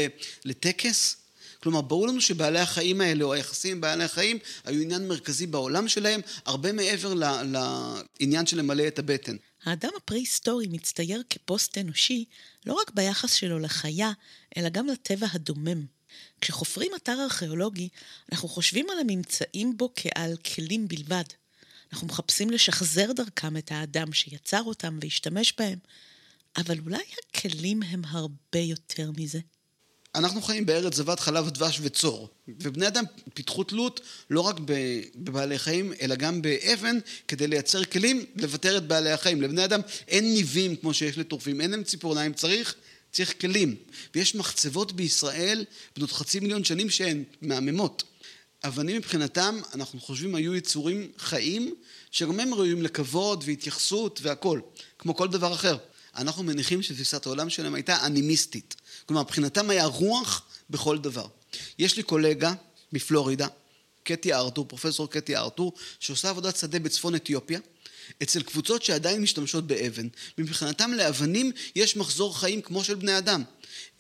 לטקס. 0.45 1.17
כלומר, 1.63 1.81
ברור 1.81 2.07
לנו 2.07 2.21
שבעלי 2.21 2.59
החיים 2.59 3.01
האלה, 3.01 3.23
או 3.23 3.33
היחסים 3.33 3.71
עם 3.71 3.81
בעלי 3.81 4.03
החיים, 4.03 4.37
היו 4.65 4.81
עניין 4.81 5.07
מרכזי 5.07 5.47
בעולם 5.47 5.87
שלהם, 5.87 6.21
הרבה 6.45 6.71
מעבר 6.71 7.13
לעניין 7.13 8.45
של 8.45 8.57
למלא 8.57 8.87
את 8.87 8.99
הבטן. 8.99 9.35
האדם 9.63 9.89
הפרה-היסטורי 9.97 10.67
מצטייר 10.67 11.23
כפוסט 11.29 11.77
אנושי 11.77 12.25
לא 12.65 12.73
רק 12.73 12.91
ביחס 12.93 13.33
שלו 13.33 13.59
לחיה, 13.59 14.11
אלא 14.57 14.69
גם 14.69 14.87
לטבע 14.87 15.27
הדומם. 15.33 15.94
כשחופרים 16.41 16.91
אתר 16.95 17.17
ארכיאולוגי, 17.23 17.89
אנחנו 18.31 18.47
חושבים 18.47 18.89
על 18.89 18.99
הממצאים 18.99 19.77
בו 19.77 19.91
כעל 19.95 20.37
כלים 20.37 20.87
בלבד. 20.87 21.23
אנחנו 21.93 22.07
מחפשים 22.07 22.49
לשחזר 22.49 23.11
דרכם 23.11 23.57
את 23.57 23.71
האדם 23.71 24.13
שיצר 24.13 24.61
אותם 24.65 24.99
והשתמש 25.01 25.53
בהם, 25.57 25.79
אבל 26.57 26.79
אולי 26.79 27.03
הכלים 27.29 27.83
הם 27.83 28.01
הרבה 28.05 28.59
יותר 28.59 29.11
מזה. 29.17 29.39
אנחנו 30.15 30.41
חיים 30.41 30.65
בארץ 30.65 30.95
זבת 30.95 31.19
חלב, 31.19 31.49
דבש 31.49 31.79
וצור. 31.81 32.29
ובני 32.47 32.87
אדם 32.87 33.03
פיתחו 33.33 33.63
תלות 33.63 34.01
לא 34.29 34.41
רק 34.41 34.55
בבעלי 35.15 35.59
חיים, 35.59 35.93
אלא 36.01 36.15
גם 36.15 36.41
באבן, 36.41 36.99
כדי 37.27 37.47
לייצר 37.47 37.83
כלים 37.83 38.25
לבטר 38.35 38.77
את 38.77 38.87
בעלי 38.87 39.11
החיים. 39.11 39.41
לבני 39.41 39.65
אדם 39.65 39.81
אין 40.07 40.33
ניבים 40.33 40.75
כמו 40.75 40.93
שיש 40.93 41.17
לטורפים, 41.17 41.61
אין 41.61 41.71
להם 41.71 41.83
ציפורניים, 41.83 42.33
צריך, 42.33 42.75
צריך 43.15 43.41
כלים. 43.41 43.75
ויש 44.15 44.35
מחצבות 44.35 44.91
בישראל 44.91 45.65
בנות 45.97 46.11
חצי 46.11 46.39
מיליון 46.39 46.63
שנים 46.63 46.89
שהן 46.89 47.23
מהממות. 47.41 48.03
אבנים 48.63 48.97
מבחינתם, 48.97 49.59
אנחנו 49.73 49.99
חושבים, 49.99 50.35
היו 50.35 50.55
יצורים 50.55 51.11
חיים, 51.17 51.75
שגם 52.11 52.39
הם 52.39 52.53
ראויים 52.53 52.81
לכבוד 52.81 53.43
והתייחסות 53.47 54.19
והכול, 54.23 54.61
כמו 54.99 55.15
כל 55.15 55.27
דבר 55.27 55.53
אחר. 55.53 55.77
אנחנו 56.15 56.43
מניחים 56.43 56.81
שתפיסת 56.81 57.25
העולם 57.25 57.49
שלהם 57.49 57.75
הייתה 57.75 58.05
אנימיסטית. 58.05 58.75
כלומר, 59.05 59.23
מבחינתם 59.23 59.69
היה 59.69 59.85
רוח 59.85 60.45
בכל 60.69 60.97
דבר. 60.97 61.27
יש 61.79 61.97
לי 61.97 62.03
קולגה 62.03 62.53
מפלורידה, 62.93 63.47
קטי 64.03 64.33
ארתור, 64.33 64.65
פרופסור 64.65 65.09
קטי 65.09 65.35
ארתור, 65.35 65.73
שעושה 65.99 66.29
עבודת 66.29 66.57
שדה 66.57 66.79
בצפון 66.79 67.15
אתיופיה, 67.15 67.59
אצל 68.23 68.41
קבוצות 68.41 68.83
שעדיין 68.83 69.21
משתמשות 69.21 69.67
באבן. 69.67 70.07
מבחינתם 70.37 70.91
לאבנים 70.93 71.51
יש 71.75 71.97
מחזור 71.97 72.39
חיים 72.39 72.61
כמו 72.61 72.83
של 72.83 72.95
בני 72.95 73.17
אדם. 73.17 73.43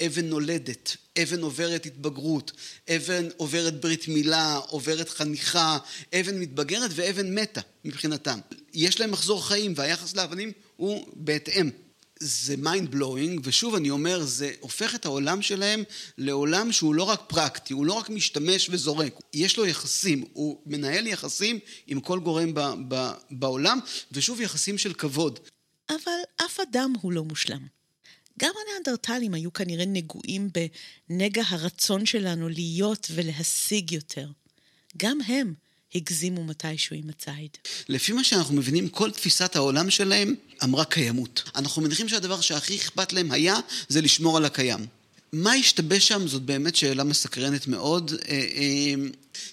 אבן 0.05 0.25
נולדת, 0.25 0.97
אבן 1.23 1.41
עוברת 1.41 1.85
התבגרות, 1.85 2.51
אבן 2.89 3.27
עוברת 3.37 3.81
ברית 3.81 4.07
מילה, 4.07 4.55
עוברת 4.55 5.09
חניכה, 5.09 5.77
אבן 6.19 6.39
מתבגרת 6.39 6.91
ואבן 6.93 7.35
מתה 7.35 7.61
מבחינתם. 7.85 8.39
יש 8.73 8.99
להם 8.99 9.11
מחזור 9.11 9.47
חיים 9.47 9.73
והיחס 9.75 10.15
לאבנים 10.15 10.51
הוא 10.75 11.07
בהתאם. 11.13 11.84
זה 12.19 12.57
mind 12.57 12.91
blowing, 12.91 13.41
ושוב 13.43 13.75
אני 13.75 13.89
אומר, 13.89 14.23
זה 14.23 14.51
הופך 14.59 14.95
את 14.95 15.05
העולם 15.05 15.41
שלהם 15.41 15.83
לעולם 16.17 16.71
שהוא 16.71 16.95
לא 16.95 17.03
רק 17.03 17.21
פרקטי, 17.27 17.73
הוא 17.73 17.85
לא 17.85 17.93
רק 17.93 18.09
משתמש 18.09 18.69
וזורק, 18.69 19.19
יש 19.33 19.57
לו 19.57 19.65
יחסים, 19.65 20.25
הוא 20.33 20.61
מנהל 20.65 21.07
יחסים 21.07 21.59
עם 21.87 21.99
כל 21.99 22.19
גורם 22.19 22.53
ב, 22.53 22.59
ב, 22.87 23.11
בעולם, 23.31 23.79
ושוב 24.11 24.41
יחסים 24.41 24.77
של 24.77 24.93
כבוד. 24.93 25.39
אבל 25.89 26.45
אף 26.45 26.59
אדם 26.59 26.93
הוא 27.01 27.11
לא 27.11 27.23
מושלם. 27.23 27.67
גם 28.39 28.51
הניאנדרטלים 28.65 29.33
היו 29.33 29.53
כנראה 29.53 29.85
נגועים 29.85 30.49
בנגע 31.09 31.43
הרצון 31.47 32.05
שלנו 32.05 32.49
להיות 32.49 33.07
ולהשיג 33.15 33.91
יותר. 33.91 34.27
גם 34.97 35.21
הם 35.27 35.53
הגזימו 35.95 36.43
מתישהו 36.43 36.95
עם 36.95 37.09
הציד. 37.09 37.49
לפי 37.89 38.13
מה 38.13 38.23
שאנחנו 38.23 38.55
מבינים, 38.55 38.89
כל 38.89 39.11
תפיסת 39.11 39.55
העולם 39.55 39.89
שלהם 39.89 40.35
אמרה 40.63 40.85
קיימות. 40.85 41.43
אנחנו 41.55 41.81
מניחים 41.81 42.09
שהדבר 42.09 42.41
שהכי 42.41 42.75
אכפת 42.75 43.13
להם 43.13 43.31
היה, 43.31 43.55
זה 43.89 44.01
לשמור 44.01 44.37
על 44.37 44.45
הקיים. 44.45 44.85
מה 45.33 45.53
השתבש 45.53 46.07
שם 46.07 46.27
זאת 46.27 46.41
באמת 46.41 46.75
שאלה 46.75 47.03
מסקרנת 47.03 47.67
מאוד. 47.67 48.13
אה, 48.27 48.33
אה, 48.35 48.93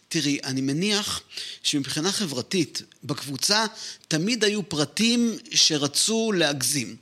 תראי, 0.09 0.39
אני 0.45 0.61
מניח 0.61 1.21
שמבחינה 1.63 2.13
חברתית, 2.13 2.83
בקבוצה 3.05 3.67
תמיד 4.09 4.45
היו 4.45 4.69
פרטים 4.69 5.37
שרצו 5.51 6.33
להגזים. 6.33 6.97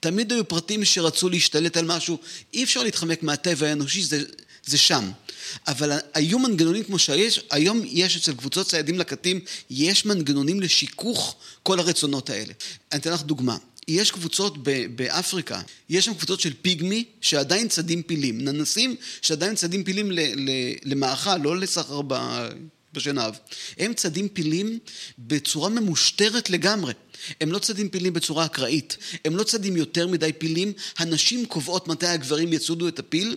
תמיד 0.00 0.32
היו 0.32 0.48
פרטים 0.48 0.84
שרצו 0.84 1.28
להשתלט 1.28 1.76
על 1.76 1.84
משהו. 1.84 2.18
אי 2.54 2.64
אפשר 2.64 2.82
להתחמק 2.82 3.22
מהטבע 3.22 3.68
האנושי, 3.68 4.02
זה, 4.02 4.24
זה 4.66 4.78
שם. 4.78 5.10
אבל 5.66 5.92
היו 6.14 6.38
מנגנונים 6.38 6.84
כמו 6.84 6.98
שיש, 6.98 7.40
היום 7.50 7.82
יש 7.84 8.16
אצל 8.16 8.34
קבוצות 8.34 8.66
ציידים 8.66 8.98
לקטים, 8.98 9.40
יש 9.70 10.04
מנגנונים 10.04 10.60
לשיכוך 10.60 11.36
כל 11.62 11.78
הרצונות 11.78 12.30
האלה. 12.30 12.52
אני 12.92 13.00
אתן 13.00 13.12
לך 13.12 13.22
דוגמה. 13.22 13.56
יש 13.88 14.10
קבוצות 14.10 14.54
באפריקה, 14.96 15.60
יש 15.88 16.04
שם 16.04 16.14
קבוצות 16.14 16.40
של 16.40 16.52
פיגמי 16.62 17.04
שעדיין 17.20 17.68
צדים 17.68 18.02
פילים, 18.02 18.40
ננסים 18.40 18.96
שעדיין 19.22 19.54
צדים 19.54 19.84
פילים 19.84 20.10
למאכל, 20.84 21.36
לא 21.36 21.56
לסחר 21.56 22.02
בשנהב. 22.96 23.34
הם 23.78 23.94
צדים 23.94 24.28
פילים 24.28 24.78
בצורה 25.18 25.68
ממושטרת 25.68 26.50
לגמרי. 26.50 26.92
הם 27.40 27.52
לא 27.52 27.58
צדים 27.58 27.88
פילים 27.88 28.12
בצורה 28.12 28.44
אקראית, 28.44 28.96
הם 29.24 29.36
לא 29.36 29.44
צדים 29.44 29.76
יותר 29.76 30.06
מדי 30.06 30.32
פילים, 30.38 30.72
הנשים 30.98 31.46
קובעות 31.46 31.88
מתי 31.88 32.06
הגברים 32.06 32.52
יצודו 32.52 32.88
את 32.88 32.98
הפיל, 32.98 33.36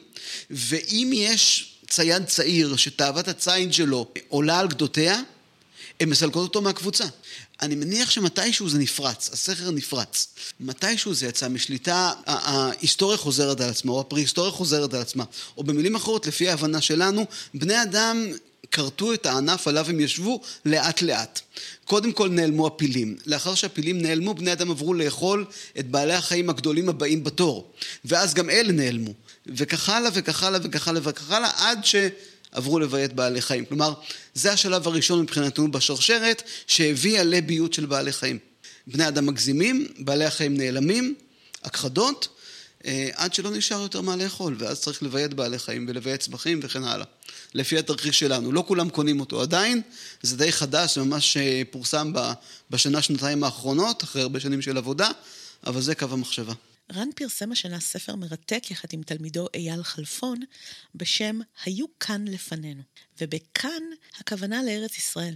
ואם 0.49 1.11
יש 1.13 1.73
צייד 1.89 2.25
צעיר 2.25 2.75
שתאוות 2.75 3.27
הציד 3.27 3.73
שלו 3.73 4.11
עולה 4.27 4.59
על 4.59 4.67
גדותיה, 4.67 5.21
הן 5.99 6.09
מסלקות 6.09 6.43
אותו 6.43 6.61
מהקבוצה. 6.61 7.05
אני 7.61 7.75
מניח 7.75 8.09
שמתישהו 8.09 8.69
זה 8.69 8.77
נפרץ, 8.77 9.29
הסכר 9.33 9.71
נפרץ. 9.71 10.27
מתישהו 10.59 11.13
זה 11.13 11.27
יצא 11.27 11.47
משליטה, 11.47 12.11
ההיסטוריה 12.25 13.17
חוזרת 13.17 13.61
על 13.61 13.69
עצמה, 13.69 13.91
או 13.91 13.99
הפרה-היסטוריה 13.99 14.51
חוזרת 14.51 14.93
על 14.93 15.01
עצמה. 15.01 15.23
או 15.57 15.63
במילים 15.63 15.95
אחרות, 15.95 16.27
לפי 16.27 16.49
ההבנה 16.49 16.81
שלנו, 16.81 17.25
בני 17.53 17.83
אדם 17.83 18.25
כרתו 18.71 19.13
את 19.13 19.25
הענף 19.25 19.67
עליו 19.67 19.89
הם 19.89 19.99
ישבו 19.99 20.41
לאט 20.65 21.01
לאט. 21.01 21.39
קודם 21.85 22.11
כל 22.11 22.29
נעלמו 22.29 22.67
הפילים. 22.67 23.17
לאחר 23.25 23.55
שהפילים 23.55 24.01
נעלמו, 24.01 24.33
בני 24.33 24.51
אדם 24.51 24.71
עברו 24.71 24.93
לאכול 24.93 25.45
את 25.79 25.87
בעלי 25.87 26.13
החיים 26.13 26.49
הגדולים 26.49 26.89
הבאים 26.89 27.23
בתור. 27.23 27.71
ואז 28.05 28.33
גם 28.33 28.49
אלה 28.49 28.71
נעלמו. 28.71 29.13
וכך 29.47 29.89
הלאה 29.89 30.11
וכך 30.13 30.43
הלאה 30.43 30.59
וכך 30.63 30.87
הלאה 30.87 31.01
וכך 31.03 31.31
הלאה, 31.31 31.51
עד 31.57 31.79
שעברו 31.85 32.79
לביית 32.79 33.13
בעלי 33.13 33.41
חיים. 33.41 33.65
כלומר, 33.65 33.93
זה 34.33 34.51
השלב 34.51 34.87
הראשון 34.87 35.21
מבחינתנו 35.21 35.71
בשרשרת, 35.71 36.43
שהביאה 36.67 37.23
לביות 37.23 37.73
של 37.73 37.85
בעלי 37.85 38.11
חיים. 38.11 38.39
בני 38.87 39.07
אדם 39.07 39.25
מגזימים, 39.25 39.87
בעלי 39.99 40.25
החיים 40.25 40.57
נעלמים, 40.57 41.15
הכחדות, 41.63 42.27
אה, 42.85 43.09
עד 43.13 43.33
שלא 43.33 43.51
נשאר 43.51 43.81
יותר 43.81 44.01
מה 44.01 44.15
לאכול, 44.15 44.55
ואז 44.59 44.81
צריך 44.81 45.03
לביית 45.03 45.33
בעלי 45.33 45.59
חיים 45.59 45.85
ולביית 45.89 46.21
צמחים 46.21 46.59
וכן 46.63 46.83
הלאה. 46.83 47.05
לפי 47.53 47.77
התרחיש 47.77 48.19
שלנו. 48.19 48.51
לא 48.51 48.63
כולם 48.67 48.89
קונים 48.89 49.19
אותו 49.19 49.41
עדיין, 49.41 49.81
זה 50.21 50.37
די 50.37 50.51
חדש, 50.51 50.95
זה 50.95 51.03
ממש 51.03 51.37
אה, 51.37 51.61
פורסם 51.71 52.13
בשנה-שנתיים 52.69 53.43
האחרונות, 53.43 54.03
אחרי 54.03 54.21
הרבה 54.21 54.39
שנים 54.39 54.61
של 54.61 54.77
עבודה, 54.77 55.09
אבל 55.67 55.81
זה 55.81 55.95
קו 55.95 56.05
המחשבה. 56.11 56.53
רן 56.95 57.09
פרסם 57.15 57.51
השנה 57.51 57.79
ספר 57.79 58.15
מרתק 58.15 58.71
יחד 58.71 58.87
עם 58.91 59.03
תלמידו 59.03 59.47
אייל 59.53 59.83
חלפון, 59.83 60.39
בשם 60.95 61.39
"היו 61.65 61.85
כאן 61.99 62.25
לפנינו", 62.27 62.81
ובכאן 63.21 63.83
הכוונה 64.19 64.63
לארץ 64.63 64.97
ישראל. 64.97 65.33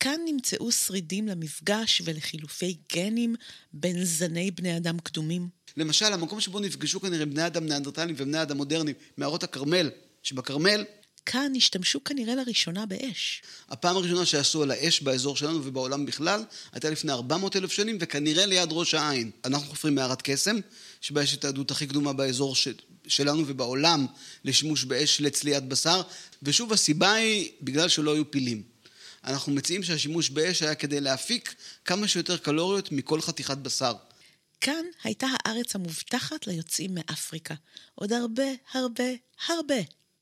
כאן 0.00 0.20
נמצאו 0.24 0.72
שרידים 0.72 1.28
למפגש 1.28 2.02
ולחילופי 2.04 2.76
גנים 2.94 3.36
בין 3.72 4.04
זני 4.04 4.50
בני 4.50 4.76
אדם 4.76 4.98
קדומים. 4.98 5.48
למשל, 5.76 6.12
המקום 6.12 6.40
שבו 6.40 6.60
נפגשו 6.60 7.00
כנראה 7.00 7.26
בני 7.26 7.46
אדם 7.46 7.66
ניאנדרטלים 7.66 8.14
ובני 8.18 8.42
אדם 8.42 8.56
מודרניים, 8.56 8.96
מערות 9.16 9.42
הכרמל, 9.42 9.90
שבכרמל, 10.22 10.84
כאן 11.30 11.52
השתמשו 11.56 12.04
כנראה 12.04 12.34
לראשונה 12.34 12.86
באש. 12.86 13.42
הפעם 13.68 13.96
הראשונה 13.96 14.26
שעשו 14.26 14.62
על 14.62 14.70
האש 14.70 15.00
באזור 15.00 15.36
שלנו 15.36 15.64
ובעולם 15.64 16.06
בכלל, 16.06 16.44
הייתה 16.72 16.90
לפני 16.90 17.12
400 17.12 17.56
אלף 17.56 17.72
שנים, 17.72 17.98
וכנראה 18.00 18.46
ליד 18.46 18.68
ראש 18.72 18.94
העין. 18.94 19.30
אנחנו 19.44 19.68
חופרים 19.68 19.94
מערת 19.94 20.22
קסם, 20.22 20.56
שבה 21.00 21.22
יש 21.22 21.34
את 21.34 21.44
העדות 21.44 21.70
הכי 21.70 21.86
קדומה 21.86 22.12
באזור 22.12 22.56
ש... 22.56 22.68
שלנו 23.06 23.44
ובעולם 23.46 24.06
לשימוש 24.44 24.84
באש 24.84 25.20
לצליית 25.20 25.64
בשר, 25.64 26.02
ושוב, 26.42 26.72
הסיבה 26.72 27.12
היא 27.12 27.50
בגלל 27.62 27.88
שלא 27.88 28.14
היו 28.14 28.30
פילים. 28.30 28.62
אנחנו 29.24 29.52
מציעים 29.52 29.82
שהשימוש 29.82 30.30
באש 30.30 30.62
היה 30.62 30.74
כדי 30.74 31.00
להפיק 31.00 31.54
כמה 31.84 32.08
שיותר 32.08 32.36
קלוריות 32.36 32.92
מכל 32.92 33.20
חתיכת 33.20 33.58
בשר. 33.58 33.94
כאן 34.60 34.84
הייתה 35.04 35.26
הארץ 35.32 35.74
המובטחת 35.74 36.46
ליוצאים 36.46 36.94
מאפריקה. 36.94 37.54
עוד 37.94 38.12
הרבה, 38.12 38.46
הרבה, 38.72 39.04
הרבה 39.48 39.80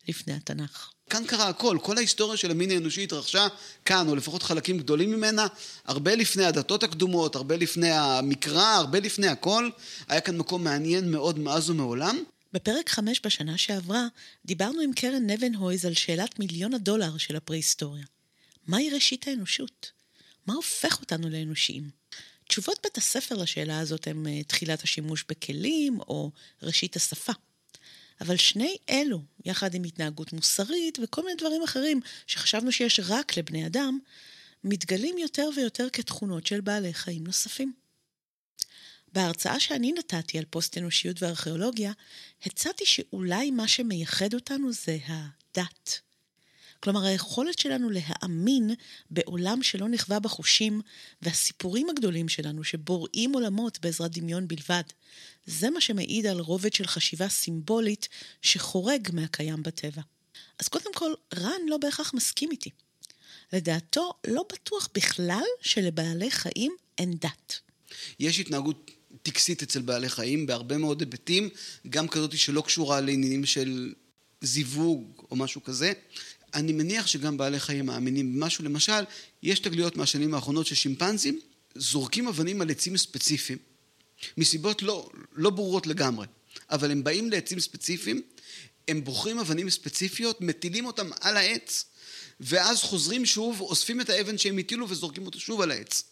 לפני 0.09 0.33
התנ"ך. 0.33 0.96
כאן 1.11 1.25
קרה 1.27 1.49
הכל, 1.49 1.79
כל 1.83 1.97
ההיסטוריה 1.97 2.37
של 2.37 2.51
המין 2.51 2.71
האנושי 2.71 3.05
התרחשה 3.05 3.49
כאן, 3.85 4.09
או 4.09 4.17
לפחות 4.17 4.43
חלקים 4.43 4.79
גדולים 4.79 5.11
ממנה, 5.11 5.47
הרבה 5.85 6.15
לפני 6.15 6.45
הדתות 6.45 6.83
הקדומות, 6.83 7.37
הרבה 7.37 7.57
לפני 7.57 7.91
המקרא, 7.91 8.75
הרבה 8.75 9.01
לפני 9.01 9.27
הכל. 9.27 9.71
היה 10.09 10.21
כאן 10.21 10.37
מקום 10.37 10.65
מעניין 10.65 11.11
מאוד 11.11 11.39
מאז 11.39 11.71
ומעולם. 11.71 12.19
בפרק 12.53 12.89
5 12.89 13.21
בשנה 13.25 13.59
שעברה 13.59 14.07
דיברנו 14.45 14.81
עם 14.81 14.93
קרן 14.93 15.31
נבנהויז 15.31 15.85
על 15.85 15.95
שאלת 15.95 16.39
מיליון 16.39 16.75
הדולר 16.75 17.19
של 17.19 17.37
הפרה-היסטוריה. 17.37 18.05
מהי 18.67 18.91
ראשית 18.91 19.29
האנושות? 19.29 19.91
מה 20.47 20.55
הופך 20.55 21.01
אותנו 21.01 21.29
לאנושיים? 21.29 21.91
תשובות 22.49 22.79
בית 22.83 22.99
הספר 22.99 23.35
לשאלה 23.35 23.79
הזאת 23.79 24.07
הם 24.07 24.27
אה, 24.27 24.43
תחילת 24.43 24.83
השימוש 24.83 25.25
בכלים 25.29 26.01
או 26.01 26.31
ראשית 26.63 26.97
השפה. 26.97 27.33
אבל 28.21 28.37
שני 28.37 28.77
אלו, 28.91 29.23
יחד 29.45 29.75
עם 29.75 29.85
התנהגות 29.85 30.33
מוסרית 30.33 30.99
וכל 31.03 31.23
מיני 31.23 31.37
דברים 31.37 31.63
אחרים 31.63 32.01
שחשבנו 32.27 32.73
שיש 32.73 33.01
רק 33.09 33.37
לבני 33.37 33.67
אדם, 33.67 33.99
מתגלים 34.65 35.19
יותר 35.19 35.49
ויותר 35.57 35.87
כתכונות 35.93 36.47
של 36.47 36.61
בעלי 36.61 36.95
חיים 36.95 37.25
נוספים. 37.25 37.73
בהרצאה 39.13 39.61
שאני 39.61 39.93
נתתי 39.93 40.39
על 40.39 40.45
פוסט-אנושיות 40.51 41.23
וארכיאולוגיה, 41.23 41.93
הצעתי 42.43 42.87
שאולי 42.87 43.51
מה 43.51 43.69
שמייחד 43.69 44.35
אותנו 44.35 44.73
זה 44.73 44.99
הדת. 45.07 46.06
כלומר, 46.81 47.05
היכולת 47.05 47.59
שלנו 47.59 47.91
להאמין 47.91 48.71
בעולם 49.11 49.63
שלא 49.63 49.89
נכווה 49.89 50.21
בחושים, 50.21 50.81
והסיפורים 51.23 51.91
הגדולים 51.91 52.29
שלנו 52.29 52.65
שבוראים 52.65 53.33
עולמות 53.33 53.79
בעזרת 53.81 54.19
דמיון 54.19 54.49
בלבד, 54.49 54.83
זה 55.47 55.71
מה 55.71 55.81
שמעיד 55.81 56.27
על 56.27 56.39
רובד 56.39 56.73
של 56.73 56.87
חשיבה 56.87 57.29
סימבולית 57.29 58.09
שחורג 58.43 59.09
מהקיים 59.13 59.63
בטבע. 59.63 60.03
אז 60.59 60.69
קודם 60.69 60.95
כל, 60.95 61.13
רן 61.35 61.61
לא 61.69 61.77
בהכרח 61.77 62.15
מסכים 62.15 62.51
איתי. 62.51 62.71
לדעתו, 63.53 64.13
לא 64.27 64.45
בטוח 64.53 64.89
בכלל 64.95 65.45
שלבעלי 65.61 66.31
חיים 66.31 66.77
אין 66.99 67.15
דת. 67.21 67.61
יש 68.19 68.41
התנהגות 68.41 68.91
טקסית 69.23 69.63
אצל 69.63 69.81
בעלי 69.81 70.09
חיים 70.09 70.47
בהרבה 70.47 70.79
מאוד 70.79 71.01
היבטים, 71.01 71.49
גם 71.91 72.09
כזאת 72.09 72.39
שלא 72.39 72.61
קשורה 72.61 73.01
לעניינים 73.01 73.47
של 73.47 73.95
זיווג 74.41 75.23
או 75.31 75.37
משהו 75.37 75.63
כזה. 75.65 75.93
אני 76.57 76.73
מניח 76.73 77.07
שגם 77.07 77.37
בעלי 77.37 77.61
חיים 77.61 77.87
מאמינים 77.87 78.35
במשהו. 78.35 78.65
למשל, 78.65 79.03
יש 79.43 79.61
תגליות 79.61 79.97
מהשנים 79.97 80.35
האחרונות 80.35 80.67
ששימפנזים 80.67 81.41
זורקים 81.75 82.29
אבנים 82.29 82.61
על 82.61 82.71
עצים 82.71 82.97
ספציפיים, 82.97 83.59
מסיבות 84.37 84.83
לא, 84.83 85.09
לא 85.33 85.51
ברורות 85.51 85.87
לגמרי, 85.87 86.27
אבל 86.71 86.91
הם 86.91 87.05
באים 87.05 87.31
לעצים 87.31 87.61
ספציפיים, 87.61 88.23
הם 88.89 89.05
בוחרים 89.05 89.39
אבנים 89.39 89.71
ספציפיות, 89.71 90.41
מטילים 90.41 90.87
אותם 90.87 91.11
על 91.21 91.37
העץ, 91.37 91.85
ואז 92.41 92.83
חוזרים 92.83 93.27
שוב, 93.27 93.61
אוספים 93.61 94.01
את 94.01 94.11
האבן 94.11 94.39
שהם 94.39 94.59
הטילו 94.59 94.89
וזורקים 94.89 95.27
אותו 95.27 95.41
שוב 95.41 95.61
על 95.61 95.71
העץ. 95.71 96.03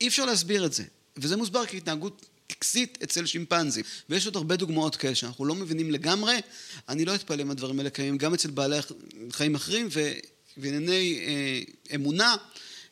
אי 0.00 0.08
אפשר 0.08 0.24
להסביר 0.24 0.66
את 0.66 0.72
זה, 0.72 0.84
וזה 1.16 1.36
מוסבר 1.36 1.66
כהתנהגות 1.66 2.26
טקסית 2.46 2.98
אצל 3.02 3.26
שימפנזים. 3.26 3.84
ויש 4.10 4.26
עוד 4.26 4.36
הרבה 4.36 4.56
דוגמאות 4.56 4.96
כאלה 4.96 5.14
שאנחנו 5.14 5.44
לא 5.44 5.54
מבינים 5.54 5.90
לגמרי. 5.90 6.40
אני 6.88 7.04
לא 7.04 7.14
אתפלא 7.14 7.42
אם 7.42 7.50
הדברים 7.50 7.78
האלה 7.78 7.90
קיימים 7.90 8.18
גם 8.18 8.34
אצל 8.34 8.50
בעלי 8.50 8.76
חיים 9.30 9.54
אחרים, 9.54 9.88
וענייני 10.56 11.18
אה, 11.26 11.60
אמונה 11.94 12.36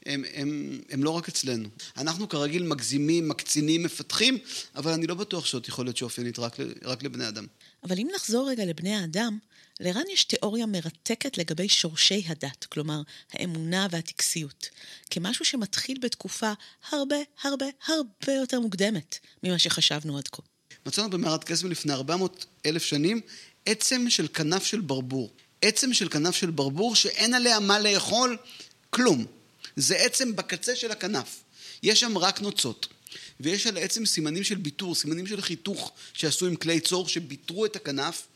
הם, 0.06 0.24
הם, 0.34 0.80
הם 0.90 1.04
לא 1.04 1.10
רק 1.10 1.28
אצלנו. 1.28 1.68
אנחנו 1.96 2.28
כרגיל 2.28 2.62
מגזימים, 2.62 3.28
מקצינים, 3.28 3.82
מפתחים, 3.82 4.38
אבל 4.76 4.92
אני 4.92 5.06
לא 5.06 5.14
בטוח 5.14 5.46
שזאת 5.46 5.68
יכולת 5.68 5.96
שאופיינית 5.96 6.38
רק, 6.38 6.56
רק 6.84 7.02
לבני 7.02 7.28
אדם. 7.28 7.46
אבל 7.84 7.98
אם 7.98 8.08
נחזור 8.14 8.50
רגע 8.50 8.64
לבני 8.64 8.94
האדם, 8.94 9.38
לרן 9.80 10.02
יש 10.12 10.24
תיאוריה 10.24 10.66
מרתקת 10.66 11.38
לגבי 11.38 11.68
שורשי 11.68 12.24
הדת, 12.26 12.64
כלומר, 12.64 13.02
האמונה 13.32 13.86
והטקסיות, 13.90 14.68
כמשהו 15.10 15.44
שמתחיל 15.44 15.98
בתקופה 16.02 16.52
הרבה 16.90 17.16
הרבה 17.42 17.66
הרבה 17.86 18.32
יותר 18.32 18.60
מוקדמת 18.60 19.18
ממה 19.42 19.58
שחשבנו 19.58 20.18
עד 20.18 20.28
כה. 20.28 20.42
מצאנו 20.86 21.10
במערת 21.10 21.44
קסם 21.44 21.70
לפני 21.70 21.92
400 21.92 22.46
אלף 22.66 22.82
שנים 22.82 23.20
עצם 23.66 24.10
של 24.10 24.28
כנף 24.34 24.64
של 24.64 24.80
ברבור. 24.80 25.30
עצם 25.62 25.94
של 25.94 26.08
כנף 26.08 26.34
של 26.34 26.50
ברבור 26.50 26.94
שאין 26.94 27.34
עליה 27.34 27.60
מה 27.60 27.78
לאכול, 27.78 28.36
כלום. 28.90 29.24
זה 29.76 29.96
עצם 29.96 30.36
בקצה 30.36 30.76
של 30.76 30.90
הכנף. 30.90 31.40
יש 31.82 32.00
שם 32.00 32.18
רק 32.18 32.40
נוצות. 32.40 32.88
ויש 33.40 33.66
על 33.66 33.76
העצם 33.76 34.06
סימנים 34.06 34.44
של 34.44 34.54
ביטור, 34.54 34.94
סימנים 34.94 35.26
של 35.26 35.40
חיתוך 35.40 35.92
שעשו 36.12 36.46
עם 36.46 36.56
כלי 36.56 36.80
צור 36.80 37.08
שביטרו 37.08 37.66
את 37.66 37.76
הכנף, 37.76 38.26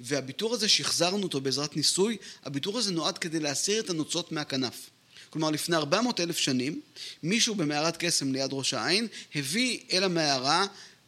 והביטור 0.00 0.54
הזה 0.54 0.68
שחזרנו 0.68 1.22
אותו 1.22 1.40
בעזרת 1.40 1.76
ניסוי, 1.76 2.16
הביטור 2.44 2.78
הזה 2.78 2.92
נועד 2.92 3.18
כדי 3.18 3.40
להסיר 3.40 3.80
את 3.80 3.90
הנוצות 3.90 4.32
מהכנף. 4.32 4.90
כלומר, 5.30 5.50
לפני 5.50 5.76
400 5.76 6.20
אלף 6.20 6.36
שנים, 6.38 6.80
מישהו 7.22 7.54
במערת 7.54 7.96
קסם 7.96 8.32
ליד 8.32 8.50
ראש 8.52 8.74
העין 8.74 9.06
הביא 9.34 9.80
אל 9.92 10.04
המערה 10.04 10.66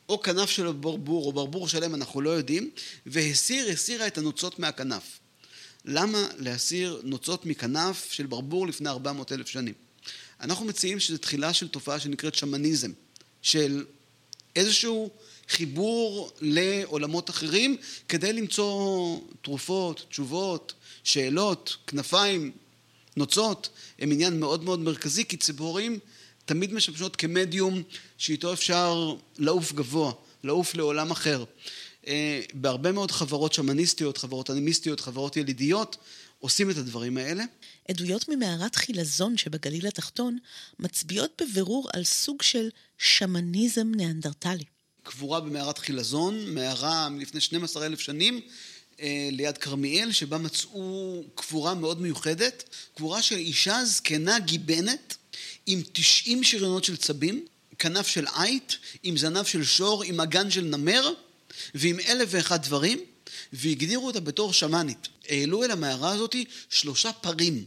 או 0.09 0.23
כנף 0.23 0.51
של 0.51 0.73
ברבור 0.73 1.27
או 1.27 1.33
ברבור 1.33 1.69
שלם, 1.69 1.95
אנחנו 1.95 2.21
לא 2.21 2.31
יודעים, 2.31 2.71
והסיר, 3.07 3.69
הסירה 3.69 4.07
את 4.07 4.19
הנוצות 4.19 4.59
מהכנף. 4.59 5.19
למה 5.85 6.29
להסיר 6.39 7.01
נוצות 7.05 7.47
מכנף 7.47 8.13
של 8.13 8.27
ברבור 8.27 8.67
לפני 8.67 8.89
400 8.89 9.33
אלף 9.33 9.49
שנים? 9.49 9.75
אנחנו 10.41 10.65
מציעים 10.65 11.01
שזו 11.01 11.19
תחילה 11.19 11.53
של 11.53 11.69
תופעה 11.69 12.01
שנקראת 12.01 12.35
שמניזם, 12.35 12.93
של 13.43 13.85
איזשהו 14.57 15.11
חיבור 15.49 16.31
לעולמות 16.41 17.31
אחרים 17.31 17.77
כדי 18.09 18.33
למצוא 18.33 19.19
תרופות, 19.43 20.07
תשובות, 20.11 20.73
שאלות, 21.05 21.77
כנפיים, 21.87 22.53
נוצות, 23.17 23.69
הם 23.99 24.13
עניין 24.13 24.41
מאוד 24.41 24.65
מאוד 24.65 24.81
מרכזי, 24.81 25.25
כי 25.25 25.37
ציפורים 25.37 25.99
תמיד 26.45 26.73
משמשות 26.73 27.17
כמדיום 27.17 27.83
שאיתו 28.19 28.53
אפשר 28.53 29.15
לעוף 29.39 29.73
גבוה, 29.73 30.13
לעוף 30.45 30.75
לעולם 30.75 31.11
אחר. 31.11 31.45
אה, 32.07 32.41
בהרבה 32.55 32.93
מאוד 32.93 33.11
חברות 33.11 33.53
שמניסטיות, 33.53 34.19
חברות 34.19 34.51
אנימיסטיות, 34.51 35.01
חברות 35.01 35.37
ילידיות, 35.37 35.97
עושים 36.39 36.71
את 36.71 36.77
הדברים 36.77 37.17
האלה. 37.17 37.45
עדויות 37.89 38.29
ממערת 38.29 38.77
חילזון 38.77 39.37
שבגליל 39.37 39.87
התחתון 39.87 40.39
מצביעות 40.79 41.43
בבירור 41.43 41.89
על 41.93 42.05
סוג 42.05 42.43
של 42.43 42.69
שמניזם 42.99 43.93
ניאנדרטלי. 43.95 44.65
קבורה 45.03 45.41
במערת 45.41 45.79
חילזון, 45.79 46.55
מערה 46.55 47.09
מלפני 47.09 47.41
12 47.41 47.87
אלף 47.87 48.01
שנים, 48.01 48.41
אה, 49.01 49.29
ליד 49.33 49.59
כרמיאל, 49.59 50.13
שבה 50.13 50.39
מצאו 50.39 51.23
קבורה 51.35 51.75
מאוד 51.75 52.01
מיוחדת, 52.01 52.75
קבורה 52.95 53.23
של 53.23 53.37
אישה 53.37 53.85
זקנה 53.85 54.39
גיבנת 54.39 55.17
עם 55.67 55.83
90 55.93 56.45
שריונות 56.45 56.85
של 56.85 56.97
צבים, 56.97 57.45
כנף 57.79 58.07
של 58.07 58.27
עית, 58.37 58.77
עם 59.03 59.17
זנב 59.17 59.45
של 59.45 59.65
שור, 59.65 60.03
עם 60.03 60.21
אגן 60.21 60.51
של 60.51 60.65
נמר, 60.65 61.13
ועם 61.75 62.01
אלף 62.01 62.29
ואחד 62.33 62.63
דברים, 62.63 63.01
והגדירו 63.53 64.07
אותה 64.07 64.21
בתור 64.21 64.53
שמאנית. 64.53 65.09
העלו 65.29 65.65
אל 65.65 65.71
המערה 65.71 66.13
הזאת 66.13 66.37
שלושה 66.71 67.13
פרים. 67.13 67.65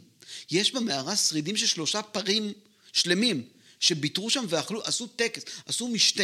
יש 0.52 0.72
במערה 0.72 1.16
שרידים 1.16 1.58
של 1.58 1.66
שלושה 1.66 2.02
פרים 2.02 2.54
שלמים, 2.94 3.44
שביטרו 3.80 4.30
שם 4.30 4.46
ואכלו, 4.50 4.84
עשו 4.84 5.08
טקס, 5.08 5.44
עשו 5.66 5.88
משתה. 5.88 6.24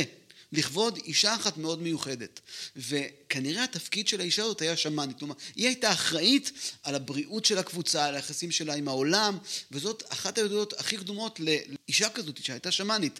לכבוד 0.51 0.99
אישה 1.05 1.35
אחת 1.35 1.57
מאוד 1.57 1.81
מיוחדת. 1.81 2.39
וכנראה 2.75 3.63
התפקיד 3.63 4.07
של 4.07 4.21
האישה 4.21 4.43
הזאת 4.43 4.61
היה 4.61 4.77
שמאנית. 4.77 5.19
כלומר, 5.19 5.35
היא 5.55 5.67
הייתה 5.67 5.91
אחראית 5.91 6.51
על 6.83 6.95
הבריאות 6.95 7.45
של 7.45 7.57
הקבוצה, 7.57 8.05
על 8.05 8.15
היחסים 8.15 8.51
שלה 8.51 8.73
עם 8.73 8.87
העולם, 8.87 9.37
וזאת 9.71 10.03
אחת 10.09 10.37
העדויות 10.37 10.73
הכי 10.79 10.97
קדומות 10.97 11.39
לאישה 11.39 12.09
כזאת 12.09 12.43
שהייתה 12.43 12.71
שמאנית. 12.71 13.19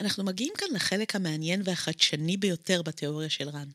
אנחנו 0.00 0.24
מגיעים 0.24 0.52
כאן 0.58 0.68
לחלק 0.74 1.16
המעניין 1.16 1.62
והחדשני 1.64 2.36
ביותר 2.36 2.82
בתיאוריה 2.82 3.30
של 3.30 3.48
רן. 3.48 3.68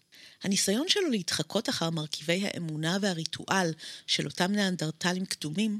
הניסיון 0.43 0.89
שלו 0.89 1.09
להתחקות 1.09 1.69
אחר 1.69 1.89
מרכיבי 1.89 2.45
האמונה 2.45 2.97
והריטואל 3.01 3.73
של 4.07 4.25
אותם 4.25 4.51
ניאנדרטלים 4.51 5.25
קדומים, 5.25 5.79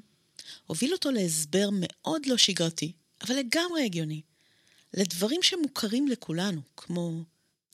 הוביל 0.68 0.94
אותו 0.94 1.12
להסבר 1.12 1.70
מאוד 1.72 2.26
לא 2.26 2.38
שגרתי 2.38 2.92
אבל 3.22 3.36
לגמרי 3.36 3.86
הגיוני, 3.86 4.22
לדברים 4.94 5.44
שמוכרים 5.44 6.08
לכולנו, 6.08 6.62
כמו 6.78 7.24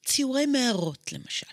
ציורי 0.06 0.46
מערות 0.46 1.12
למשל. 1.12 1.46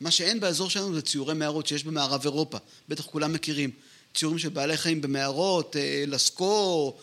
מה 0.00 0.10
שאין 0.10 0.40
באזור 0.40 0.70
שלנו 0.70 0.94
זה 0.94 1.02
ציורי 1.02 1.34
מערות 1.34 1.66
שיש 1.66 1.84
במערב 1.84 2.20
אירופה, 2.24 2.58
בטח 2.88 3.06
כולם 3.06 3.32
מכירים. 3.32 3.70
ציורים 4.14 4.38
של 4.38 4.48
בעלי 4.48 4.76
חיים 4.76 5.00
במערות, 5.00 5.76
אה, 5.76 6.04
לסקו, 6.06 6.96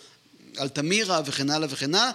אלתמירה 0.60 1.22
וכן 1.26 1.50
הלאה 1.50 1.68
וכן 1.72 1.96
הלאה. 1.96 2.12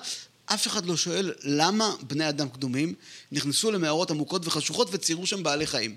אף 0.46 0.66
אחד 0.66 0.86
לא 0.86 0.96
שואל 0.96 1.32
למה 1.42 1.94
בני 2.02 2.28
אדם 2.28 2.48
קדומים 2.48 2.94
נכנסו 3.32 3.70
למערות 3.70 4.10
עמוקות 4.10 4.46
וחשוכות 4.46 4.88
וציירו 4.92 5.26
שם 5.26 5.42
בעלי 5.42 5.66
חיים. 5.66 5.94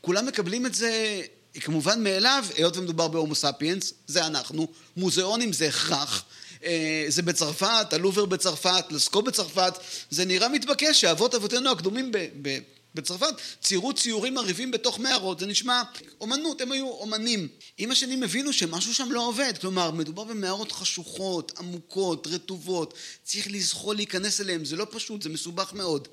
כולם 0.00 0.26
מקבלים 0.26 0.66
את 0.66 0.74
זה 0.74 1.22
כמובן 1.60 2.04
מאליו, 2.04 2.44
היות 2.56 2.76
ומדובר 2.76 3.08
בהומו 3.08 3.34
ספיאנס, 3.34 3.94
זה 4.06 4.26
אנחנו, 4.26 4.68
מוזיאונים 4.96 5.52
זה 5.52 5.68
הכרח, 5.68 6.24
אה, 6.64 7.04
זה 7.08 7.22
בצרפת, 7.22 7.92
הלובר 7.92 8.24
בצרפת, 8.24 8.84
לסקו 8.90 9.22
בצרפת, 9.22 9.74
זה 10.10 10.24
נראה 10.24 10.48
מתבקש 10.48 11.00
שאבות 11.00 11.34
אבותינו 11.34 11.70
הקדומים 11.70 12.12
ב... 12.12 12.18
ב 12.42 12.58
בצרפת 12.94 13.34
ציירו 13.60 13.92
ציורים 13.92 14.34
מרהיבים 14.34 14.70
בתוך 14.70 14.98
מערות, 14.98 15.38
זה 15.38 15.46
נשמע 15.46 15.82
אומנות, 16.20 16.60
הם 16.60 16.72
היו 16.72 16.88
אומנים. 16.88 17.48
עם 17.78 17.90
השנים 17.90 18.22
הבינו 18.22 18.52
שמשהו 18.52 18.94
שם 18.94 19.12
לא 19.12 19.26
עובד, 19.28 19.52
כלומר, 19.60 19.90
מדובר 19.90 20.24
במערות 20.24 20.72
חשוכות, 20.72 21.58
עמוקות, 21.58 22.26
רטובות, 22.26 22.94
צריך 23.22 23.50
לזחול 23.50 23.96
להיכנס 23.96 24.40
אליהם, 24.40 24.64
זה 24.64 24.76
לא 24.76 24.86
פשוט, 24.90 25.22
זה 25.22 25.28
מסובך 25.28 25.72
מאוד. 25.72 26.08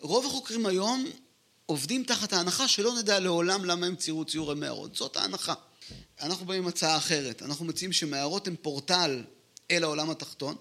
רוב 0.00 0.26
החוקרים 0.26 0.66
היום 0.66 1.06
עובדים 1.66 2.04
תחת 2.04 2.32
ההנחה 2.32 2.68
שלא 2.68 2.94
נדע 2.98 3.20
לעולם 3.20 3.64
למה 3.64 3.86
הם 3.86 3.96
ציירו 3.96 4.24
ציורי 4.24 4.54
מערות, 4.54 4.96
זאת 4.96 5.16
ההנחה. 5.16 5.54
אנחנו 6.20 6.46
באים 6.46 6.62
עם 6.62 6.68
הצעה 6.68 6.96
אחרת, 6.96 7.42
אנחנו 7.42 7.64
מציעים 7.64 7.92
שמערות 7.92 8.46
הן 8.46 8.54
פורטל 8.62 9.22
אל 9.70 9.84
העולם 9.84 10.10
התחתון, 10.10 10.56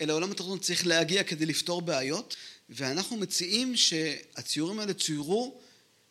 אל 0.00 0.10
העולם 0.10 0.30
התחתון 0.30 0.58
צריך 0.58 0.86
להגיע 0.86 1.22
כדי 1.22 1.46
לפתור 1.46 1.82
בעיות, 1.82 2.36
ואנחנו 2.70 3.16
מציעים 3.16 3.76
שהציורים 3.76 4.78
האלה 4.78 4.94
צוירו 4.94 5.60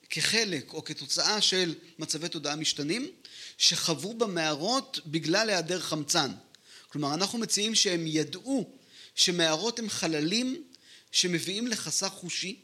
כחלק 0.09 0.73
או 0.73 0.83
כתוצאה 0.83 1.41
של 1.41 1.75
מצבי 1.99 2.29
תודעה 2.29 2.55
משתנים, 2.55 3.11
שחוו 3.57 4.13
במערות 4.13 4.99
בגלל 5.05 5.49
היעדר 5.49 5.79
חמצן. 5.79 6.31
כלומר, 6.89 7.13
אנחנו 7.13 7.39
מציעים 7.39 7.75
שהם 7.75 8.07
ידעו 8.07 8.69
שמערות 9.15 9.79
הם 9.79 9.89
חללים 9.89 10.63
שמביאים 11.11 11.67
לחסך 11.67 12.07
חושי. 12.07 12.59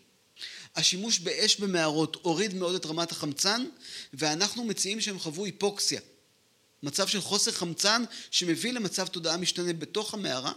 השימוש 0.75 1.19
באש 1.19 1.55
במערות 1.55 2.17
הוריד 2.21 2.53
מאוד 2.53 2.75
את 2.75 2.85
רמת 2.85 3.11
החמצן, 3.11 3.65
ואנחנו 4.13 4.63
מציעים 4.63 5.01
שהם 5.01 5.19
חוו 5.19 5.45
היפוקסיה. 5.45 6.01
מצב 6.83 7.07
של 7.07 7.21
חוסר 7.21 7.51
חמצן 7.51 8.03
שמביא 8.31 8.73
למצב 8.73 9.07
תודעה 9.07 9.37
משתנה 9.37 9.73
בתוך 9.73 10.13
המערה, 10.13 10.53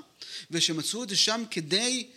ושמצאו 0.51 1.03
את 1.03 1.09
זה 1.09 1.17
שם 1.17 1.45
כדי 1.51 2.09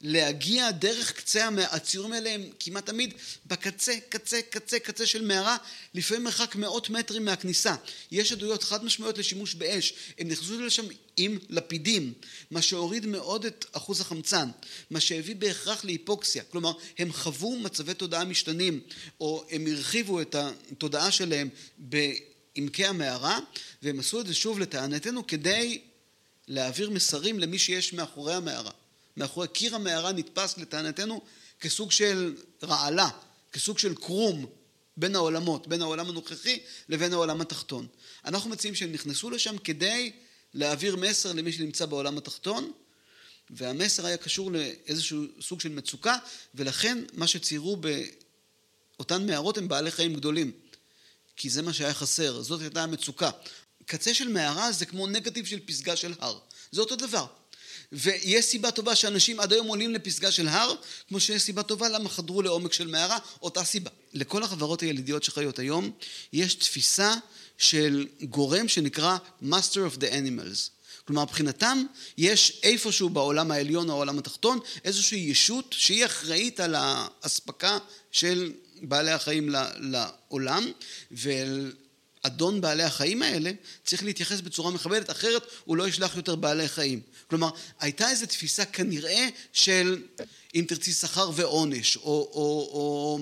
להגיע 0.00 0.70
דרך 0.70 1.12
קצה 1.12 1.48
הציורים 1.70 2.12
האלה 2.12 2.30
הם 2.30 2.42
כמעט 2.60 2.86
תמיד 2.86 3.14
בקצה, 3.46 3.94
קצה, 4.08 4.42
קצה, 4.50 4.78
קצה 4.78 5.06
של 5.06 5.24
מערה, 5.24 5.56
לפעמים 5.94 6.24
מרחק 6.24 6.56
מאות 6.56 6.90
מטרים 6.90 7.24
מהכניסה. 7.24 7.74
יש 8.10 8.32
עדויות 8.32 8.62
חד 8.62 8.84
משמעיות 8.84 9.18
לשימוש 9.18 9.54
באש, 9.54 9.94
הם 10.18 10.28
נכנסו 10.28 10.60
לשם 10.60 10.86
עם 11.16 11.38
לפידים, 11.48 12.12
מה 12.50 12.62
שהוריד 12.62 13.06
מאוד 13.06 13.44
את 13.44 13.66
אחוז 13.72 14.00
החמצן, 14.00 14.48
מה 14.90 15.00
שהביא 15.00 15.36
בהכרח 15.36 15.84
להיפוקסיה, 15.84 16.42
כלומר 16.44 16.72
הם 16.98 17.12
חוו 17.12 17.58
מצבי 17.58 17.94
תודעה 17.94 18.24
משתנים, 18.24 18.80
או 19.20 19.44
הם 19.50 19.66
הרחיבו 19.66 20.20
את 20.20 20.34
התודעה 20.34 21.10
שלהם 21.10 21.48
בעמקי 21.78 22.86
המערה, 22.86 23.38
והם 23.82 24.00
עשו 24.00 24.20
את 24.20 24.26
זה 24.26 24.34
שוב 24.34 24.58
לטענתנו 24.58 25.26
כדי 25.26 25.80
להעביר 26.48 26.90
מסרים 26.90 27.38
למי 27.38 27.58
שיש 27.58 27.92
מאחורי 27.92 28.34
המערה. 28.34 28.70
מאחורי 29.20 29.48
קיר 29.48 29.74
המערה 29.74 30.12
נתפס 30.12 30.58
לטענתנו 30.58 31.22
כסוג 31.60 31.92
של 31.92 32.34
רעלה, 32.62 33.08
כסוג 33.52 33.78
של 33.78 33.94
קרום 33.94 34.46
בין 34.96 35.16
העולמות, 35.16 35.68
בין 35.68 35.82
העולם 35.82 36.08
הנוכחי 36.08 36.58
לבין 36.88 37.12
העולם 37.12 37.40
התחתון. 37.40 37.86
אנחנו 38.24 38.50
מציעים 38.50 38.74
שהם 38.74 38.92
נכנסו 38.92 39.30
לשם 39.30 39.58
כדי 39.58 40.12
להעביר 40.54 40.96
מסר 40.96 41.32
למי 41.32 41.52
שנמצא 41.52 41.86
בעולם 41.86 42.18
התחתון, 42.18 42.72
והמסר 43.50 44.06
היה 44.06 44.16
קשור 44.16 44.50
לאיזשהו 44.52 45.24
סוג 45.40 45.60
של 45.60 45.68
מצוקה, 45.68 46.16
ולכן 46.54 47.04
מה 47.12 47.26
שציירו 47.26 47.76
באותן 48.96 49.26
מערות 49.26 49.58
הם 49.58 49.68
בעלי 49.68 49.90
חיים 49.90 50.14
גדולים. 50.14 50.52
כי 51.36 51.50
זה 51.50 51.62
מה 51.62 51.72
שהיה 51.72 51.94
חסר, 51.94 52.42
זאת 52.42 52.60
הייתה 52.60 52.82
המצוקה. 52.82 53.30
קצה 53.86 54.14
של 54.14 54.28
מערה 54.28 54.72
זה 54.72 54.86
כמו 54.86 55.06
נגטיב 55.06 55.46
של 55.46 55.60
פסגה 55.66 55.96
של 55.96 56.14
הר. 56.18 56.38
זה 56.72 56.80
אותו 56.80 56.96
דבר. 56.96 57.26
ויש 57.92 58.44
סיבה 58.44 58.70
טובה 58.70 58.94
שאנשים 58.94 59.40
עד 59.40 59.52
היום 59.52 59.66
עולים 59.66 59.94
לפסגה 59.94 60.30
של 60.30 60.48
הר, 60.48 60.74
כמו 61.08 61.20
שיש 61.20 61.42
סיבה 61.42 61.62
טובה 61.62 61.88
למה 61.88 62.08
חדרו 62.08 62.42
לעומק 62.42 62.72
של 62.72 62.86
מערה, 62.86 63.18
אותה 63.42 63.64
סיבה. 63.64 63.90
לכל 64.14 64.42
החברות 64.42 64.80
הילידיות 64.80 65.22
שחיות 65.22 65.58
היום, 65.58 65.90
יש 66.32 66.54
תפיסה 66.54 67.14
של 67.58 68.06
גורם 68.22 68.68
שנקרא 68.68 69.16
Master 69.42 69.94
of 69.94 69.98
the 70.00 70.12
Animals. 70.12 70.70
כלומר, 71.04 71.22
מבחינתם 71.22 71.84
יש 72.18 72.60
איפשהו 72.62 73.08
בעולם 73.08 73.50
העליון 73.50 73.90
או 73.90 73.94
העולם 73.94 74.18
התחתון 74.18 74.58
איזושהי 74.84 75.18
ישות 75.18 75.74
שהיא 75.78 76.06
אחראית 76.06 76.60
על 76.60 76.74
האספקה 76.78 77.78
של 78.12 78.52
בעלי 78.82 79.10
החיים 79.10 79.54
לעולם, 79.78 80.70
ואל 81.10 81.72
אדון 82.22 82.60
בעלי 82.60 82.82
החיים 82.82 83.22
האלה 83.22 83.50
צריך 83.84 84.04
להתייחס 84.04 84.40
בצורה 84.40 84.70
מכבדת, 84.70 85.10
אחרת 85.10 85.46
הוא 85.64 85.76
לא 85.76 85.88
ישלח 85.88 86.16
יותר 86.16 86.34
בעלי 86.34 86.68
חיים. 86.68 87.00
כלומר, 87.26 87.50
הייתה 87.80 88.10
איזו 88.10 88.26
תפיסה 88.26 88.64
כנראה 88.64 89.28
של 89.52 90.02
אם 90.54 90.64
תרצי 90.68 90.92
שכר 90.92 91.30
ועונש, 91.34 91.96
או, 91.96 92.02
או, 92.02 92.70
או 92.72 93.18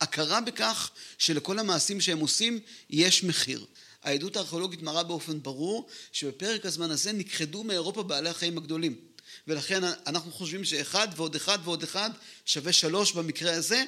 הכרה 0.00 0.40
בכך 0.40 0.90
שלכל 1.18 1.58
המעשים 1.58 2.00
שהם 2.00 2.18
עושים 2.18 2.60
יש 2.90 3.24
מחיר. 3.24 3.66
העדות 4.02 4.36
הארכיאולוגית 4.36 4.82
מראה 4.82 5.02
באופן 5.02 5.42
ברור 5.42 5.88
שבפרק 6.12 6.66
הזמן 6.66 6.90
הזה 6.90 7.12
נכחדו 7.12 7.64
מאירופה 7.64 8.02
בעלי 8.02 8.28
החיים 8.28 8.58
הגדולים. 8.58 8.96
ולכן 9.46 9.84
אנחנו 10.06 10.32
חושבים 10.32 10.64
שאחד 10.64 11.08
ועוד 11.16 11.34
אחד 11.34 11.58
ועוד 11.64 11.82
אחד 11.82 12.10
שווה 12.46 12.72
שלוש 12.72 13.12
במקרה 13.12 13.54
הזה, 13.54 13.84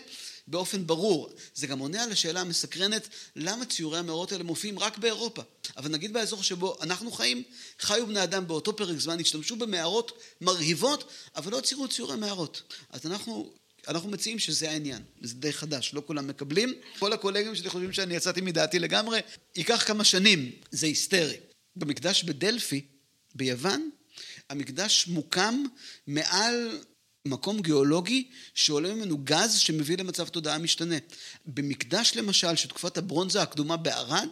באופן 0.46 0.86
ברור. 0.86 1.30
זה 1.54 1.66
גם 1.66 1.78
עונה 1.78 2.02
על 2.02 2.12
השאלה 2.12 2.40
המסקרנת, 2.40 3.08
למה 3.36 3.64
ציורי 3.64 3.98
המאורות 3.98 4.32
האלה 4.32 4.44
מופיעים 4.44 4.78
רק 4.78 4.98
באירופה? 4.98 5.42
אבל 5.76 5.90
נגיד 5.90 6.12
באזור 6.12 6.42
שבו 6.42 6.76
אנחנו 6.82 7.12
חיים, 7.12 7.42
חיו 7.80 8.06
בני 8.06 8.22
אדם 8.22 8.46
באותו 8.48 8.76
פרק 8.76 8.98
זמן, 8.98 9.20
השתמשו 9.20 9.56
במערות 9.56 10.18
מרהיבות, 10.40 11.10
אבל 11.36 11.52
לא 11.52 11.60
ציירו 11.60 11.88
ציורי 11.88 12.16
מערות. 12.16 12.62
אז 12.90 13.06
אנחנו... 13.06 13.52
אנחנו 13.88 14.10
מציעים 14.10 14.38
שזה 14.38 14.70
העניין, 14.70 15.02
זה 15.22 15.34
די 15.34 15.52
חדש, 15.52 15.90
לא 15.94 16.02
כולם 16.06 16.26
מקבלים. 16.26 16.74
כל 16.98 17.12
הקולגים 17.12 17.54
שלי 17.54 17.70
חושבים 17.70 17.92
שאני 17.92 18.14
יצאתי 18.14 18.40
מדעתי 18.40 18.78
לגמרי, 18.78 19.20
ייקח 19.56 19.84
כמה 19.86 20.04
שנים, 20.04 20.52
זה 20.70 20.86
היסטרי. 20.86 21.36
במקדש 21.76 22.22
בדלפי, 22.22 22.86
ביוון, 23.34 23.90
המקדש 24.50 25.06
מוקם 25.08 25.64
מעל 26.06 26.78
מקום 27.28 27.60
גיאולוגי 27.60 28.28
שעולה 28.54 28.94
ממנו 28.94 29.18
גז 29.24 29.54
שמביא 29.58 29.96
למצב 29.96 30.28
תודעה 30.28 30.58
משתנה. 30.58 30.96
במקדש 31.46 32.12
למשל 32.16 32.56
של 32.56 32.68
תקופת 32.68 32.98
הברונזה 32.98 33.42
הקדומה 33.42 33.76
בערד, 33.76 34.28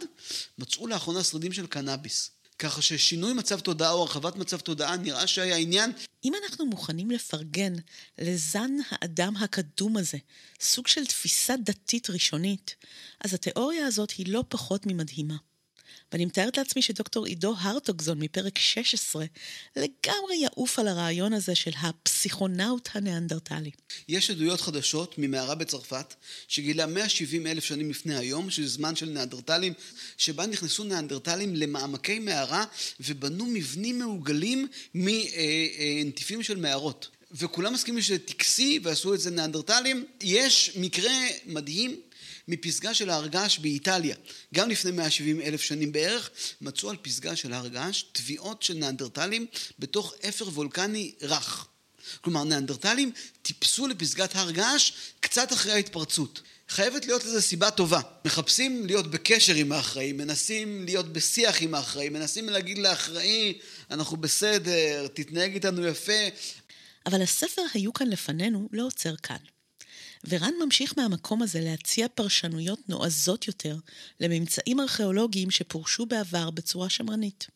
מצאו 0.57 0.87
לאחרונה 0.87 1.23
שרידים 1.23 1.53
של 1.53 1.67
קנאביס. 1.67 2.31
ככה 2.59 2.81
ששינוי 2.81 3.33
מצב 3.33 3.59
תודעה 3.59 3.91
או 3.91 4.01
הרחבת 4.01 4.35
מצב 4.35 4.59
תודעה 4.59 4.97
נראה 4.97 5.27
שהיה 5.27 5.55
עניין. 5.55 5.91
אם 6.25 6.33
אנחנו 6.43 6.65
מוכנים 6.65 7.11
לפרגן 7.11 7.73
לזן 8.17 8.71
האדם 8.89 9.37
הקדום 9.37 9.97
הזה, 9.97 10.17
סוג 10.61 10.87
של 10.87 11.05
תפיסה 11.05 11.55
דתית 11.57 12.09
ראשונית, 12.09 12.75
אז 13.19 13.33
התיאוריה 13.33 13.87
הזאת 13.87 14.11
היא 14.11 14.33
לא 14.33 14.43
פחות 14.49 14.85
ממדהימה. 14.85 15.35
ואני 16.13 16.25
מתארת 16.25 16.57
לעצמי 16.57 16.81
שדוקטור 16.81 17.25
עידו 17.25 17.55
הרטוגזון 17.59 18.19
מפרק 18.19 18.59
16 18.59 19.25
לגמרי 19.75 20.35
יעוף 20.41 20.79
על 20.79 20.87
הרעיון 20.87 21.33
הזה 21.33 21.55
של 21.55 21.71
הפסיכונאוט 21.81 22.89
הניאנדרטלי. 22.93 23.71
יש 24.07 24.29
עדויות 24.29 24.61
חדשות 24.61 25.15
ממערה 25.17 25.55
בצרפת 25.55 26.13
שגילה 26.47 26.85
170 26.85 27.47
אלף 27.47 27.63
שנים 27.63 27.89
לפני 27.89 28.15
היום, 28.15 28.49
שזה 28.49 28.67
זמן 28.67 28.95
של 28.95 29.05
ניאנדרטלים, 29.05 29.73
שבה 30.17 30.45
נכנסו 30.45 30.83
ניאנדרטלים 30.83 31.55
למעמקי 31.55 32.19
מערה 32.19 32.65
ובנו 32.99 33.45
מבנים 33.45 33.99
מעוגלים 33.99 34.67
מנטיפים 34.93 36.43
של 36.43 36.57
מערות. 36.57 37.07
וכולם 37.31 37.73
מסכימים 37.73 38.01
שזה 38.01 38.19
טקסי 38.19 38.79
ועשו 38.83 39.13
את 39.13 39.19
זה 39.19 39.31
ניאנדרטלים. 39.31 40.05
יש 40.21 40.71
מקרה 40.75 41.13
מדהים 41.45 42.01
מפסגה 42.47 42.93
של 42.93 43.09
הר 43.09 43.27
געש 43.27 43.59
באיטליה. 43.59 44.15
גם 44.53 44.69
לפני 44.69 44.91
170 44.91 45.41
אלף 45.41 45.61
שנים 45.61 45.91
בערך, 45.91 46.29
מצאו 46.61 46.89
על 46.89 46.97
פסגה 47.01 47.35
של 47.35 47.53
הר 47.53 47.67
געש 47.67 48.03
תביעות 48.11 48.63
של 48.63 48.73
ניאנדרטלים 48.73 49.45
בתוך 49.79 50.13
אפר 50.29 50.47
וולקני 50.47 51.11
רך. 51.21 51.67
כלומר, 52.21 52.43
ניאנדרטלים 52.43 53.11
טיפסו 53.41 53.87
לפסגת 53.87 54.35
הר 54.35 54.51
געש 54.51 54.91
קצת 55.19 55.53
אחרי 55.53 55.71
ההתפרצות. 55.71 56.41
חייבת 56.69 57.05
להיות 57.05 57.23
לזה 57.23 57.41
סיבה 57.41 57.71
טובה. 57.71 58.01
מחפשים 58.25 58.85
להיות 58.85 59.11
בקשר 59.11 59.55
עם 59.55 59.71
האחראי, 59.71 60.11
מנסים 60.11 60.85
להיות 60.85 61.13
בשיח 61.13 61.61
עם 61.61 61.75
האחראי, 61.75 62.09
מנסים 62.09 62.49
להגיד 62.49 62.77
לאחראי, 62.77 63.59
אנחנו 63.91 64.17
בסדר, 64.17 65.07
תתנהג 65.07 65.53
איתנו 65.53 65.87
יפה. 65.87 66.21
אבל 67.05 67.21
הספר 67.21 67.61
היו 67.73 67.93
כאן 67.93 68.07
לפנינו 68.07 68.69
לא 68.71 68.85
עוצר 68.85 69.15
כאן. 69.15 69.37
ורן 70.29 70.53
ממשיך 70.65 70.93
מהמקום 70.97 71.41
הזה 71.41 71.61
להציע 71.61 72.07
פרשנויות 72.15 72.79
נועזות 72.89 73.47
יותר 73.47 73.75
לממצאים 74.19 74.79
ארכיאולוגיים 74.79 75.51
שפורשו 75.51 76.05
בעבר 76.05 76.49
בצורה 76.49 76.89
שמרנית. 76.89 77.47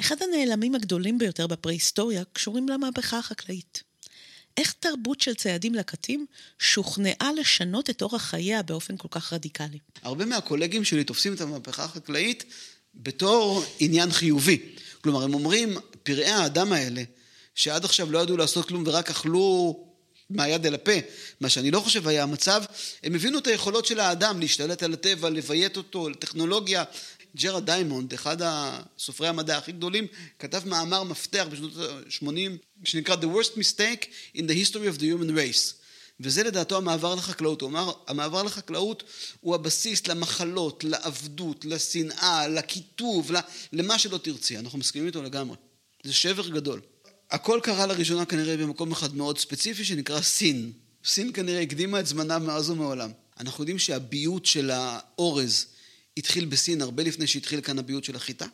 אחד 0.00 0.16
הנעלמים 0.22 0.74
הגדולים 0.74 1.18
ביותר 1.18 1.46
בפרה-היסטוריה 1.46 2.22
קשורים 2.32 2.68
למהפכה 2.68 3.18
החקלאית. 3.18 3.82
איך 4.56 4.74
תרבות 4.80 5.20
של 5.20 5.34
ציידים 5.34 5.74
לקטים 5.74 6.26
שוכנעה 6.58 7.30
לשנות 7.36 7.90
את 7.90 8.02
אורח 8.02 8.22
חייה 8.22 8.62
באופן 8.62 8.96
כל 8.96 9.08
כך 9.10 9.32
רדיקלי? 9.32 9.78
הרבה 10.02 10.24
מהקולגים 10.24 10.84
שלי 10.84 11.04
תופסים 11.04 11.34
את 11.34 11.40
המהפכה 11.40 11.84
החקלאית 11.84 12.44
בתור 12.94 13.64
עניין 13.78 14.10
חיובי. 14.10 14.58
כלומר, 15.00 15.22
הם 15.22 15.34
אומרים, 15.34 15.76
פראי 16.02 16.30
האדם 16.30 16.72
האלה, 16.72 17.02
שעד 17.54 17.84
עכשיו 17.84 18.12
לא 18.12 18.18
ידעו 18.18 18.36
לעשות 18.36 18.68
כלום 18.68 18.82
ורק 18.86 19.10
אכלו 19.10 19.89
מהיד 20.30 20.66
אל 20.66 20.74
הפה, 20.74 20.92
מה 21.40 21.48
שאני 21.48 21.70
לא 21.70 21.80
חושב 21.80 22.08
היה 22.08 22.22
המצב, 22.22 22.62
הם 23.02 23.14
הבינו 23.14 23.38
את 23.38 23.46
היכולות 23.46 23.86
של 23.86 24.00
האדם 24.00 24.40
להשתלט 24.40 24.82
על 24.82 24.92
הטבע, 24.92 25.30
לביית 25.30 25.76
אותו, 25.76 26.08
לטכנולוגיה. 26.08 26.84
ג'רד 27.36 27.66
דיימונד, 27.66 28.12
אחד 28.12 28.36
הסופרי 28.40 29.28
המדע 29.28 29.58
הכי 29.58 29.72
גדולים, 29.72 30.06
כתב 30.38 30.62
מאמר 30.66 31.02
מפתח 31.02 31.46
בשנות 31.50 31.72
ה-80, 31.76 32.84
שנקרא 32.84 33.16
The 33.16 33.36
Worst 33.36 33.56
Mistake 33.56 34.04
in 34.36 34.40
the 34.40 34.72
History 34.72 34.96
of 34.96 34.98
the 34.98 35.02
Human 35.02 35.30
Race. 35.30 35.80
וזה 36.20 36.42
לדעתו 36.42 36.76
המעבר 36.76 37.14
לחקלאות. 37.14 37.60
הוא 37.60 37.70
אמר, 37.70 37.92
המעבר 38.06 38.42
לחקלאות 38.42 39.02
הוא 39.40 39.54
הבסיס 39.54 40.06
למחלות, 40.06 40.84
לעבדות, 40.84 41.64
לשנאה, 41.64 42.48
לקיטוב, 42.48 43.32
למה 43.72 43.98
שלא 43.98 44.18
תרצי. 44.18 44.58
אנחנו 44.58 44.78
מסכימים 44.78 45.06
איתו 45.06 45.22
לגמרי. 45.22 45.56
זה 46.04 46.12
שבר 46.12 46.48
גדול. 46.48 46.80
הכל 47.30 47.60
קרה 47.62 47.86
לראשונה 47.86 48.24
כנראה 48.24 48.56
במקום 48.56 48.92
אחד 48.92 49.16
מאוד 49.16 49.38
ספציפי 49.38 49.84
שנקרא 49.84 50.20
סין. 50.20 50.72
סין 51.04 51.32
כנראה 51.32 51.60
הקדימה 51.60 52.00
את 52.00 52.06
זמנה 52.06 52.38
מאז 52.38 52.70
ומעולם. 52.70 53.10
אנחנו 53.40 53.62
יודעים 53.62 53.78
שהביות 53.78 54.46
של 54.46 54.70
האורז 54.70 55.66
התחיל 56.16 56.44
בסין 56.44 56.82
הרבה 56.82 57.02
לפני 57.02 57.26
שהתחיל 57.26 57.60
כאן 57.60 57.78
הביוט 57.78 58.04
של 58.04 58.16
החיטה. 58.16 58.46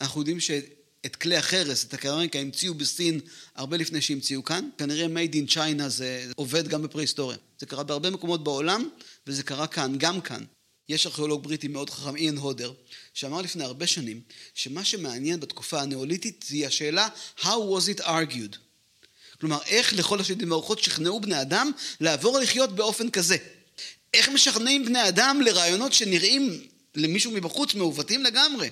אנחנו 0.00 0.20
יודעים 0.20 0.40
שאת 0.40 1.16
כלי 1.16 1.36
החרס, 1.36 1.84
את 1.84 1.94
הקרמיקה, 1.94 2.38
המציאו 2.38 2.74
בסין 2.74 3.20
הרבה 3.54 3.76
לפני 3.76 4.00
שהמציאו 4.00 4.44
כאן. 4.44 4.68
כנראה 4.78 5.06
made 5.06 5.34
in 5.34 5.54
China 5.54 5.88
זה 5.88 6.30
עובד 6.36 6.68
גם 6.68 6.82
בפרה-היסטוריה. 6.82 7.38
זה 7.58 7.66
קרה 7.66 7.82
בהרבה 7.82 8.10
מקומות 8.10 8.44
בעולם, 8.44 8.88
וזה 9.26 9.42
קרה 9.42 9.66
כאן, 9.66 9.94
גם 9.98 10.20
כאן. 10.20 10.44
יש 10.88 11.06
ארכיאולוג 11.06 11.42
בריטי 11.42 11.68
מאוד 11.68 11.90
חכם, 11.90 12.16
איין 12.16 12.36
הודר, 12.36 12.72
שאמר 13.14 13.42
לפני 13.42 13.64
הרבה 13.64 13.86
שנים, 13.86 14.20
שמה 14.54 14.84
שמעניין 14.84 15.40
בתקופה 15.40 15.80
הנאוליתית 15.80 16.44
היא 16.50 16.66
השאלה 16.66 17.08
How 17.38 17.44
was 17.44 17.98
it 17.98 18.02
argued? 18.02 18.56
כלומר, 19.40 19.58
איך 19.66 19.92
לכל 19.92 20.20
השדים 20.20 20.50
והרוחות 20.50 20.82
שכנעו 20.82 21.20
בני 21.20 21.40
אדם 21.40 21.70
לעבור 22.00 22.38
לחיות 22.38 22.74
באופן 22.74 23.10
כזה? 23.10 23.36
איך 24.14 24.28
משכנעים 24.28 24.84
בני 24.84 25.08
אדם 25.08 25.40
לרעיונות 25.44 25.92
שנראים 25.92 26.66
למישהו 26.94 27.32
מבחוץ 27.32 27.74
מעוותים 27.74 28.22
לגמרי? 28.22 28.70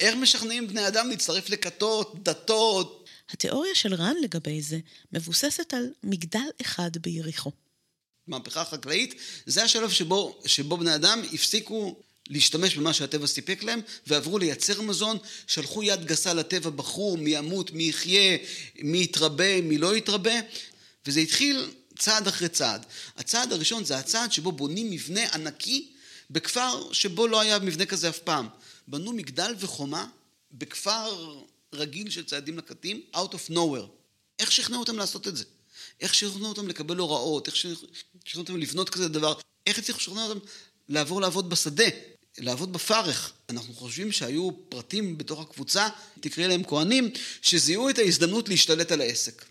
איך 0.00 0.14
משכנעים 0.14 0.68
בני 0.68 0.88
אדם 0.88 1.10
להצטרף 1.10 1.50
לכתות, 1.50 2.22
דתות? 2.22 3.08
התיאוריה 3.30 3.74
של 3.74 3.94
רן 3.94 4.14
לגבי 4.22 4.62
זה 4.62 4.78
מבוססת 5.12 5.74
על 5.74 5.86
מגדל 6.02 6.48
אחד 6.60 6.90
ביריחו. 7.00 7.52
מהפכה 8.26 8.64
חקלאית, 8.64 9.14
זה 9.46 9.64
השלב 9.64 9.90
שבו, 9.90 10.40
שבו 10.46 10.76
בני 10.76 10.94
אדם 10.94 11.22
הפסיקו 11.32 11.96
להשתמש 12.28 12.76
במה 12.76 12.92
שהטבע 12.92 13.26
סיפק 13.26 13.62
להם 13.62 13.80
ועברו 14.06 14.38
לייצר 14.38 14.82
מזון, 14.82 15.18
שלחו 15.46 15.82
יד 15.82 16.04
גסה 16.04 16.34
לטבע, 16.34 16.70
בחרו 16.70 17.16
מי 17.16 17.30
ימות, 17.30 17.70
מי 17.70 17.84
יחיה, 17.84 18.36
מי 18.78 19.02
יתרבה, 19.02 19.60
מי 19.60 19.78
לא 19.78 19.96
יתרבה, 19.96 20.34
וזה 21.06 21.20
התחיל 21.20 21.70
צעד 21.98 22.28
אחרי 22.28 22.48
צעד. 22.48 22.86
הצעד 23.16 23.52
הראשון 23.52 23.84
זה 23.84 23.98
הצעד 23.98 24.32
שבו 24.32 24.52
בונים 24.52 24.90
מבנה 24.90 25.32
ענקי 25.34 25.88
בכפר 26.30 26.92
שבו 26.92 27.26
לא 27.26 27.40
היה 27.40 27.58
מבנה 27.58 27.86
כזה 27.86 28.08
אף 28.08 28.18
פעם. 28.18 28.48
בנו 28.88 29.12
מגדל 29.12 29.54
וחומה 29.58 30.06
בכפר 30.52 31.36
רגיל 31.72 32.10
של 32.10 32.24
צעדים 32.24 32.58
לקטים, 32.58 33.02
out 33.14 33.34
of 33.34 33.52
nowhere. 33.52 33.86
איך 34.38 34.52
שכנעו 34.52 34.80
אותם 34.80 34.96
לעשות 34.96 35.28
את 35.28 35.36
זה? 35.36 35.44
איך 36.00 36.14
שכנעו 36.14 36.48
אותם 36.48 36.68
לקבל 36.68 36.96
הוראות? 36.96 37.46
איך 37.46 37.56
שכנעו 37.56 38.42
אותם 38.42 38.56
לבנות 38.56 38.90
כזה 38.90 39.08
דבר? 39.08 39.34
איך 39.66 39.78
הצליחו 39.78 40.00
לשכנע 40.00 40.24
אותם 40.26 40.38
לעבור 40.88 41.20
לעבוד 41.20 41.50
בשדה? 41.50 41.84
לעבוד 42.38 42.72
בפרך. 42.72 43.32
אנחנו 43.48 43.74
חושבים 43.74 44.12
שהיו 44.12 44.50
פרטים 44.68 45.18
בתוך 45.18 45.40
הקבוצה, 45.40 45.88
תקראי 46.20 46.48
להם 46.48 46.64
כהנים, 46.64 47.10
שזיהו 47.42 47.88
את 47.88 47.98
ההזדמנות 47.98 48.48
להשתלט 48.48 48.92
על 48.92 49.00
העסק. 49.00 49.44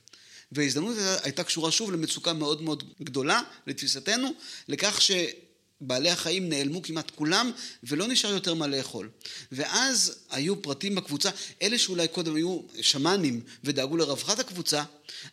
וההזדמנות 0.52 0.98
הייתה 1.24 1.44
קשורה 1.44 1.72
שוב 1.72 1.92
למצוקה 1.92 2.34
מאוד 2.34 2.62
מאוד 2.62 2.84
גדולה, 3.02 3.42
לתפיסתנו, 3.68 4.34
לכך 4.68 5.02
שבעלי 5.02 6.10
החיים 6.10 6.50
נעלמו 6.50 6.82
כמעט 6.82 7.12
כולם, 7.12 7.52
ולא 7.84 8.08
נשאר 8.08 8.30
יותר 8.32 8.54
מה 8.54 8.68
לאכול. 8.68 9.10
ואז 9.52 10.16
היו 10.30 10.62
פרטים 10.62 10.96
בקבוצה, 10.96 11.30
אלה 11.62 11.78
שאולי 11.78 12.08
קודם 12.08 12.36
היו 12.36 12.62
שמאנים 12.82 13.42
ודאגו 13.64 13.98
לרווחת 13.98 14.40
הקבוצה, 14.40 14.84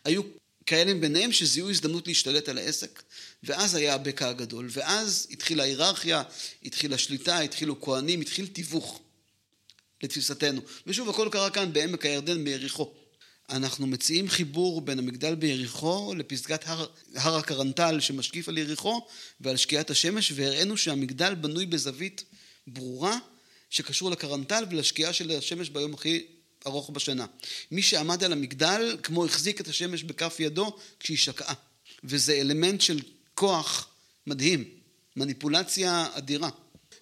היו 0.05 0.21
כאלה 0.65 0.93
ביניהם 0.93 1.31
שזיהו 1.31 1.69
הזדמנות 1.69 2.07
להשתלט 2.07 2.49
על 2.49 2.57
העסק, 2.57 3.03
ואז 3.45 3.75
היה 3.75 3.93
הבקע 3.93 4.29
הגדול, 4.29 4.67
ואז 4.71 5.27
התחילה 5.31 5.63
ההיררכיה, 5.63 6.23
התחילה 6.65 6.97
שליטה, 6.97 7.39
התחילו 7.39 7.81
כהנים, 7.81 8.21
התחיל 8.21 8.47
תיווך, 8.47 8.99
לתפיסתנו. 10.03 10.61
ושוב, 10.87 11.09
הכל 11.09 11.29
קרה 11.31 11.49
כאן 11.49 11.73
בעמק 11.73 12.05
הירדן 12.05 12.43
ביריחו. 12.43 12.93
אנחנו 13.49 13.87
מציעים 13.87 14.29
חיבור 14.29 14.81
בין 14.81 14.99
המגדל 14.99 15.35
ביריחו 15.35 16.13
לפסגת 16.17 16.63
הר, 16.65 16.85
הר 17.15 17.35
הקרנטל 17.35 17.99
שמשקיף 17.99 18.49
על 18.49 18.57
יריחו 18.57 19.07
ועל 19.41 19.57
שקיעת 19.57 19.89
השמש, 19.89 20.31
והראינו 20.35 20.77
שהמגדל 20.77 21.35
בנוי 21.35 21.65
בזווית 21.65 22.23
ברורה 22.67 23.17
שקשור 23.69 24.11
לקרנטל 24.11 24.63
ולשקיעה 24.71 25.13
של 25.13 25.31
השמש 25.31 25.69
ביום 25.69 25.93
הכי 25.93 26.25
ארוך 26.67 26.89
בשנה. 26.89 27.25
מי 27.71 27.81
שעמד 27.81 28.23
על 28.23 28.31
המגדל 28.31 28.97
כמו 29.03 29.25
החזיק 29.25 29.61
את 29.61 29.67
השמש 29.67 30.03
בכף 30.03 30.35
ידו 30.39 30.77
כשהיא 30.99 31.17
שקעה. 31.17 31.53
וזה 32.03 32.33
אלמנט 32.33 32.81
של 32.81 33.01
כוח 33.35 33.87
מדהים, 34.27 34.63
מניפולציה 35.15 36.07
אדירה. 36.13 36.49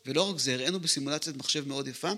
ולא 0.06 0.30
רק 0.30 0.40
זה, 0.40 0.54
הראינו 0.54 0.80
בסימולציית 0.80 1.38
מחשב 1.38 1.68
מאוד 1.68 1.88
יפה, 1.88 2.12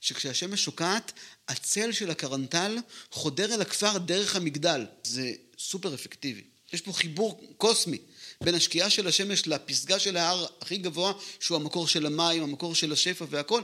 שכשהשמש 0.00 0.64
שוקעת, 0.64 1.12
הצל 1.48 1.92
של 1.92 2.10
הקרנטל 2.10 2.76
חודר 3.10 3.54
אל 3.54 3.60
הכפר 3.60 3.98
דרך 3.98 4.36
המגדל. 4.36 4.86
זה 5.04 5.32
סופר 5.58 5.94
אפקטיבי. 5.94 6.42
יש 6.72 6.80
פה 6.80 6.92
חיבור 6.92 7.54
קוסמי 7.56 7.98
בין 8.40 8.54
השקיעה 8.54 8.90
של 8.90 9.06
השמש 9.06 9.46
לפסגה 9.46 9.98
של 9.98 10.16
ההר 10.16 10.46
הכי 10.60 10.76
גבוה, 10.76 11.12
שהוא 11.40 11.56
המקור 11.56 11.88
של 11.88 12.06
המים, 12.06 12.42
המקור 12.42 12.74
של 12.74 12.92
השפע 12.92 13.24
והכל. 13.30 13.62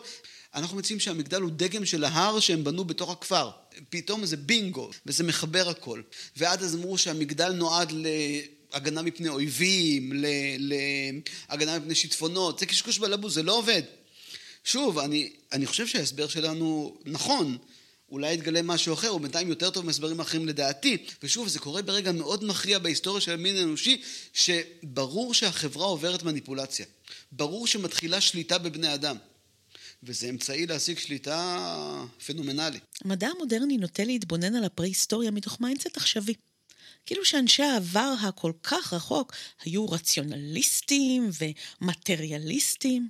אנחנו 0.55 0.77
מציעים 0.77 1.01
שהמגדל 1.01 1.41
הוא 1.41 1.51
דגם 1.57 1.85
של 1.85 2.05
ההר 2.05 2.41
שהם 2.41 2.65
בנו 2.65 2.85
בתוך 2.85 3.11
הכפר. 3.11 3.51
פתאום 3.91 4.27
זה 4.27 4.37
בינגו, 4.37 4.91
וזה 5.07 5.25
מחבר 5.25 5.69
הכל. 5.69 6.03
ועד 6.37 6.63
אז 6.63 6.75
אמרו 6.75 6.99
שהמגדל 6.99 7.53
נועד 7.53 7.93
להגנה 8.73 9.03
מפני 9.03 9.29
אויבים, 9.29 10.13
להגנה 10.59 11.79
מפני 11.79 11.95
שיטפונות, 11.95 12.59
זה 12.59 12.67
קשקוש 12.67 12.99
בלבוס, 12.99 13.35
זה 13.35 13.43
לא 13.43 13.59
עובד. 13.59 13.83
שוב, 14.65 14.99
אני, 14.99 15.33
אני 15.53 15.67
חושב 15.67 15.87
שההסבר 15.87 16.29
שלנו 16.29 16.97
נכון. 17.05 17.59
אולי 18.11 18.35
יתגלה 18.35 18.63
משהו 18.63 18.95
אחר, 18.95 19.09
הוא 19.09 19.21
בינתיים 19.21 19.49
יותר 19.49 19.71
טוב 19.71 19.87
מהסברים 19.87 20.21
אחרים 20.21 20.49
לדעתי. 20.49 21.05
ושוב, 21.23 21.49
זה 21.49 21.59
קורה 21.59 21.83
ברגע 21.83 22.13
מאוד 22.13 22.45
מכריע 22.45 22.79
בהיסטוריה 22.79 23.21
של 23.21 23.33
המין 23.33 23.57
האנושי, 23.57 24.03
שברור 24.33 25.35
שהחברה 25.35 25.87
עוברת 25.87 26.23
מניפולציה. 26.23 26.87
ברור 27.33 27.67
שמתחילה 27.67 28.21
שליטה 28.21 28.59
בבני 28.59 28.95
אדם. 28.95 29.17
וזה 30.03 30.29
אמצעי 30.29 30.67
להשיג 30.67 30.99
שליטה 30.99 32.05
פנומנלי. 32.27 32.79
המדע 33.05 33.29
המודרני 33.29 33.77
נוטה 33.77 34.05
להתבונן 34.05 34.55
על 34.55 34.65
הפרה-היסטוריה 34.65 35.31
מתוך 35.31 35.61
mindset 35.61 35.97
עכשווי. 35.97 36.35
כאילו 37.07 37.25
שאנשי 37.25 37.63
העבר 37.63 38.15
הכל 38.21 38.53
כך 38.63 38.93
רחוק 38.93 39.33
היו 39.65 39.87
רציונליסטים 39.87 41.31
ומטריאליסטים. 41.81 43.09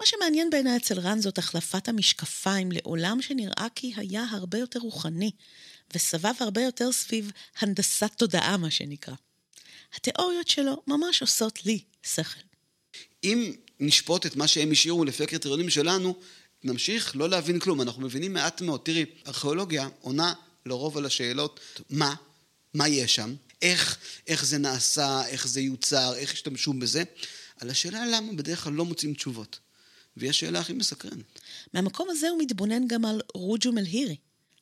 מה 0.00 0.06
שמעניין 0.06 0.50
בעיניי 0.50 0.76
אצל 0.76 1.00
רן 1.00 1.20
זאת 1.20 1.38
החלפת 1.38 1.88
המשקפיים 1.88 2.72
לעולם 2.72 3.22
שנראה 3.22 3.66
כי 3.74 3.92
היה 3.96 4.24
הרבה 4.30 4.58
יותר 4.58 4.78
רוחני, 4.78 5.30
וסבב 5.94 6.34
הרבה 6.40 6.62
יותר 6.62 6.92
סביב 6.92 7.32
הנדסת 7.58 8.10
תודעה, 8.16 8.56
מה 8.56 8.70
שנקרא. 8.70 9.14
התיאוריות 9.94 10.48
שלו 10.48 10.82
ממש 10.86 11.22
עושות 11.22 11.66
לי 11.66 11.80
שכל. 12.02 12.40
אם 13.24 13.52
נשפוט 13.80 14.26
את 14.26 14.36
מה 14.36 14.48
שהם 14.48 14.72
השאירו 14.72 15.04
לפי 15.04 15.24
הקריטריונים 15.24 15.70
שלנו, 15.70 16.14
נמשיך 16.64 17.16
לא 17.16 17.28
להבין 17.28 17.58
כלום. 17.58 17.80
אנחנו 17.80 18.02
מבינים 18.02 18.32
מעט 18.32 18.60
מאוד. 18.60 18.80
תראי, 18.80 19.04
ארכיאולוגיה 19.26 19.88
עונה 20.00 20.34
לרוב 20.66 20.98
על 20.98 21.06
השאלות 21.06 21.60
מה, 21.90 22.14
מה 22.74 22.88
יש 22.88 23.14
שם, 23.14 23.34
איך, 23.62 23.98
איך 24.26 24.44
זה 24.44 24.58
נעשה, 24.58 25.26
איך 25.26 25.48
זה 25.48 25.60
יוצר, 25.60 26.14
איך 26.16 26.32
השתמשו 26.32 26.72
בזה. 26.72 27.02
על 27.60 27.70
השאלה 27.70 28.06
למה 28.06 28.32
בדרך 28.32 28.64
כלל 28.64 28.72
לא 28.72 28.84
מוצאים 28.84 29.14
תשובות. 29.14 29.58
והיא 30.16 30.30
השאלה 30.30 30.60
הכי 30.60 30.72
מסקרנת. 30.72 31.40
מהמקום 31.74 32.08
הזה 32.10 32.28
הוא 32.28 32.42
מתבונן 32.42 32.88
גם 32.88 33.04
על 33.04 33.20
רוג'ום 33.34 33.72
אל-הירי, 33.72 34.16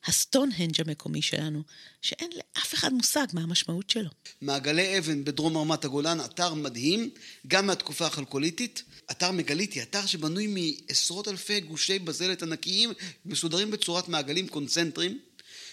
הסטונהנג' 0.05 0.81
המקומי 0.81 1.21
שלנו, 1.21 1.63
שאין 2.01 2.29
לאף 2.35 2.73
אחד 2.73 2.93
מושג 2.93 3.25
מה 3.33 3.41
המשמעות 3.41 3.89
שלו. 3.89 4.09
מעגלי 4.41 4.97
אבן 4.97 5.23
בדרום 5.23 5.57
רמת 5.57 5.85
הגולן, 5.85 6.21
אתר 6.21 6.53
מדהים, 6.53 7.09
גם 7.47 7.67
מהתקופה 7.67 8.05
החלקוליתית. 8.05 8.83
אתר 9.11 9.31
מגליטי, 9.31 9.81
אתר 9.81 10.05
שבנוי 10.05 10.47
מעשרות 10.47 11.27
אלפי 11.27 11.59
גושי 11.59 11.99
בזלת 11.99 12.43
ענקיים, 12.43 12.93
מסודרים 13.25 13.71
בצורת 13.71 14.07
מעגלים 14.07 14.47
קונצנטריים, 14.47 15.19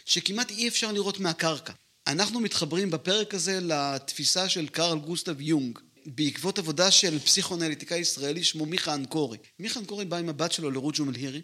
שכמעט 0.04 0.50
אי 0.50 0.68
אפשר 0.68 0.92
לראות 0.92 1.20
מהקרקע. 1.20 1.72
אנחנו 2.06 2.40
מתחברים 2.40 2.90
בפרק 2.90 3.34
הזה 3.34 3.60
לתפיסה 3.60 4.48
של 4.48 4.68
קרל 4.68 4.98
גוסטב 4.98 5.40
יונג, 5.40 5.78
בעקבות 6.06 6.58
עבודה 6.58 6.90
של 6.90 7.18
פסיכואנליטיקאי 7.18 7.98
ישראלי 7.98 8.44
שמו 8.44 8.66
מיכה 8.66 8.94
אנקורי. 8.94 9.38
מיכה 9.58 9.80
אנקורי 9.80 10.04
בא 10.04 10.16
עם 10.16 10.28
הבת 10.28 10.52
שלו 10.52 10.70
לרוג'ו 10.70 11.04
מלהירי, 11.04 11.40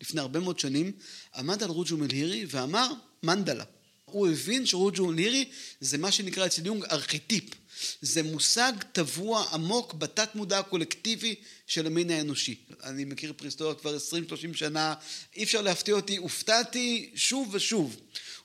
לפני 0.00 0.20
הרבה 0.20 0.40
מאוד 0.40 0.58
שנים, 0.58 0.92
עמד 1.34 1.62
על 1.62 1.70
רוג'ו 1.70 1.96
מלהירי 1.96 2.46
ואמר 2.48 2.92
מנדלה. 3.22 3.64
הוא 4.04 4.28
הבין 4.28 4.66
שרוג'ו 4.66 5.06
מלהירי 5.06 5.44
זה 5.80 5.98
מה 5.98 6.12
שנקרא 6.12 6.46
אצל 6.46 6.66
יונג 6.66 6.84
ארכיטיפ. 6.84 7.44
זה 8.00 8.22
מושג 8.22 8.72
טבוע 8.92 9.44
עמוק 9.52 9.94
בתת 9.94 10.34
מודע 10.34 10.58
הקולקטיבי 10.58 11.34
של 11.66 11.86
המין 11.86 12.10
האנושי. 12.10 12.54
אני 12.82 13.04
מכיר 13.04 13.32
פריסטוריה 13.36 13.74
כבר 13.74 13.96
20-30 13.96 14.56
שנה, 14.56 14.94
אי 15.36 15.44
אפשר 15.44 15.62
להפתיע 15.62 15.94
אותי, 15.94 16.16
הופתעתי 16.16 17.10
שוב 17.14 17.48
ושוב. 17.52 17.96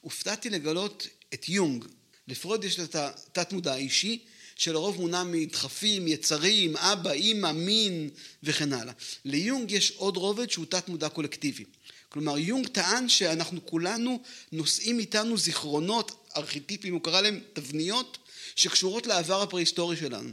הופתעתי 0.01 0.49
לגלות 0.49 1.07
את 1.33 1.49
יונג. 1.49 1.85
לפרויד 2.27 2.63
יש 2.63 2.79
את 2.79 2.95
התת 2.95 3.53
מודע 3.53 3.73
האישי, 3.73 4.19
שלרוב 4.55 5.01
מונע 5.01 5.23
מדחפים, 5.23 6.07
יצרים, 6.07 6.77
אבא, 6.77 7.11
אימא, 7.11 7.51
מין 7.51 8.09
וכן 8.43 8.73
הלאה. 8.73 8.93
ליונג 9.25 9.71
יש 9.71 9.91
עוד 9.91 10.17
רובד 10.17 10.49
שהוא 10.49 10.65
תת 10.65 10.89
מודע 10.89 11.09
קולקטיבי. 11.09 11.65
כלומר 12.09 12.37
יונג 12.37 12.67
טען 12.67 13.09
שאנחנו 13.09 13.65
כולנו 13.65 14.19
נושאים 14.51 14.99
איתנו 14.99 15.37
זיכרונות, 15.37 16.27
ארכיטיפים, 16.37 16.93
הוא 16.93 17.01
קרא 17.01 17.21
להם 17.21 17.39
תבניות, 17.53 18.17
שקשורות 18.55 19.07
לעבר 19.07 19.41
הפרה-היסטורי 19.41 19.97
שלנו. 19.97 20.29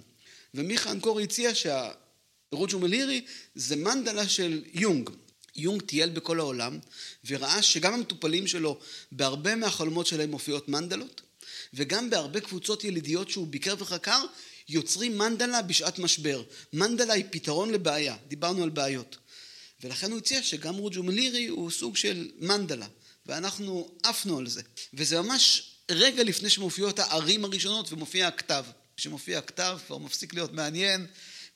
ומיכה 0.54 0.90
אנקורי 0.90 1.24
הציע 1.24 1.50
שהרוג'ו 1.54 2.78
מלירי 2.78 3.24
זה 3.54 3.76
מנדלה 3.76 4.28
של 4.28 4.62
יונג. 4.72 5.10
יונג 5.58 5.82
טייל 5.82 6.10
בכל 6.10 6.40
העולם 6.40 6.78
וראה 7.26 7.62
שגם 7.62 7.94
המטופלים 7.94 8.46
שלו, 8.46 8.78
בהרבה 9.12 9.54
מהחלומות 9.54 10.06
שלהם 10.06 10.30
מופיעות 10.30 10.68
מנדלות, 10.68 11.20
וגם 11.74 12.10
בהרבה 12.10 12.40
קבוצות 12.40 12.84
ילידיות 12.84 13.30
שהוא 13.30 13.46
ביקר 13.46 13.74
וחקר, 13.78 14.24
יוצרים 14.68 15.18
מנדלה 15.18 15.62
בשעת 15.62 15.98
משבר. 15.98 16.42
מנדלה 16.72 17.12
היא 17.12 17.24
פתרון 17.30 17.70
לבעיה, 17.70 18.16
דיברנו 18.28 18.62
על 18.62 18.70
בעיות. 18.70 19.16
ולכן 19.82 20.10
הוא 20.10 20.18
הציע 20.18 20.42
שגם 20.42 20.74
רוג'ו 20.74 21.02
מלירי 21.02 21.46
הוא 21.46 21.70
סוג 21.70 21.96
של 21.96 22.30
מנדלה, 22.38 22.86
ואנחנו 23.26 23.90
עפנו 24.02 24.38
על 24.38 24.48
זה. 24.48 24.62
וזה 24.94 25.20
ממש 25.20 25.70
רגע 25.90 26.22
לפני 26.22 26.50
שמופיעות 26.50 26.98
הערים 26.98 27.44
הראשונות 27.44 27.92
ומופיע 27.92 28.28
הכתב. 28.28 28.64
כשמופיע 28.96 29.38
הכתב 29.38 29.78
כבר 29.86 29.98
מפסיק 29.98 30.34
להיות 30.34 30.52
מעניין, 30.52 31.06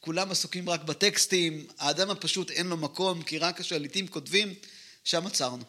כולם 0.05 0.31
עסוקים 0.31 0.69
רק 0.69 0.85
בטקסטים, 0.85 1.67
האדם 1.79 2.11
הפשוט 2.11 2.51
אין 2.51 2.67
לו 2.67 2.77
מקום, 2.77 3.23
כי 3.23 3.39
רק 3.39 3.61
השליטים 3.61 4.07
כותבים, 4.07 4.55
שם 5.05 5.27
עצרנו. 5.27 5.65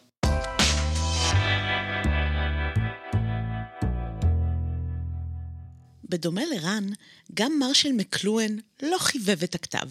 בדומה 6.04 6.42
לרן, 6.44 6.86
גם 7.34 7.58
מרשל 7.58 7.92
מקלואן 7.92 8.56
לא 8.82 8.98
חיבב 8.98 9.42
את 9.42 9.54
הכתב. 9.54 9.88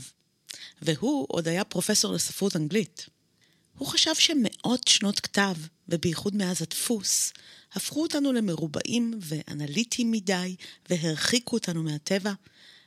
והוא 0.82 1.26
עוד 1.30 1.48
היה 1.48 1.64
פרופסור 1.64 2.14
לספרות 2.14 2.56
אנגלית. 2.56 3.06
הוא 3.78 3.88
חשב 3.88 4.16
שמאות 4.16 4.88
שנות 4.88 5.20
כתב, 5.20 5.56
ובייחוד 5.90 6.36
מאז 6.36 6.62
הדפוס, 6.62 7.34
הפכו 7.74 8.02
אותנו 8.02 8.34
למרובעים 8.34 9.20
ואנליטיים 9.22 10.12
מדי, 10.12 10.56
והרחיקו 10.90 11.56
אותנו 11.56 11.84
מהטבע, 11.84 12.34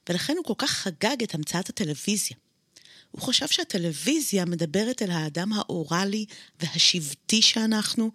ולכן 0.08 0.36
הוא 0.36 0.44
כל 0.44 0.54
כך 0.58 0.70
חגג 0.70 1.22
את 1.22 1.34
המצאת 1.34 1.68
הטלוויזיה. 1.68 2.36
הוא 3.10 3.22
חשב 3.22 3.46
שהטלוויזיה 3.46 4.44
מדברת 4.44 5.02
אל 5.02 5.10
האדם 5.10 5.52
האוראלי 5.52 6.26
והשבטי 6.60 7.42
שאנחנו, 7.42 8.10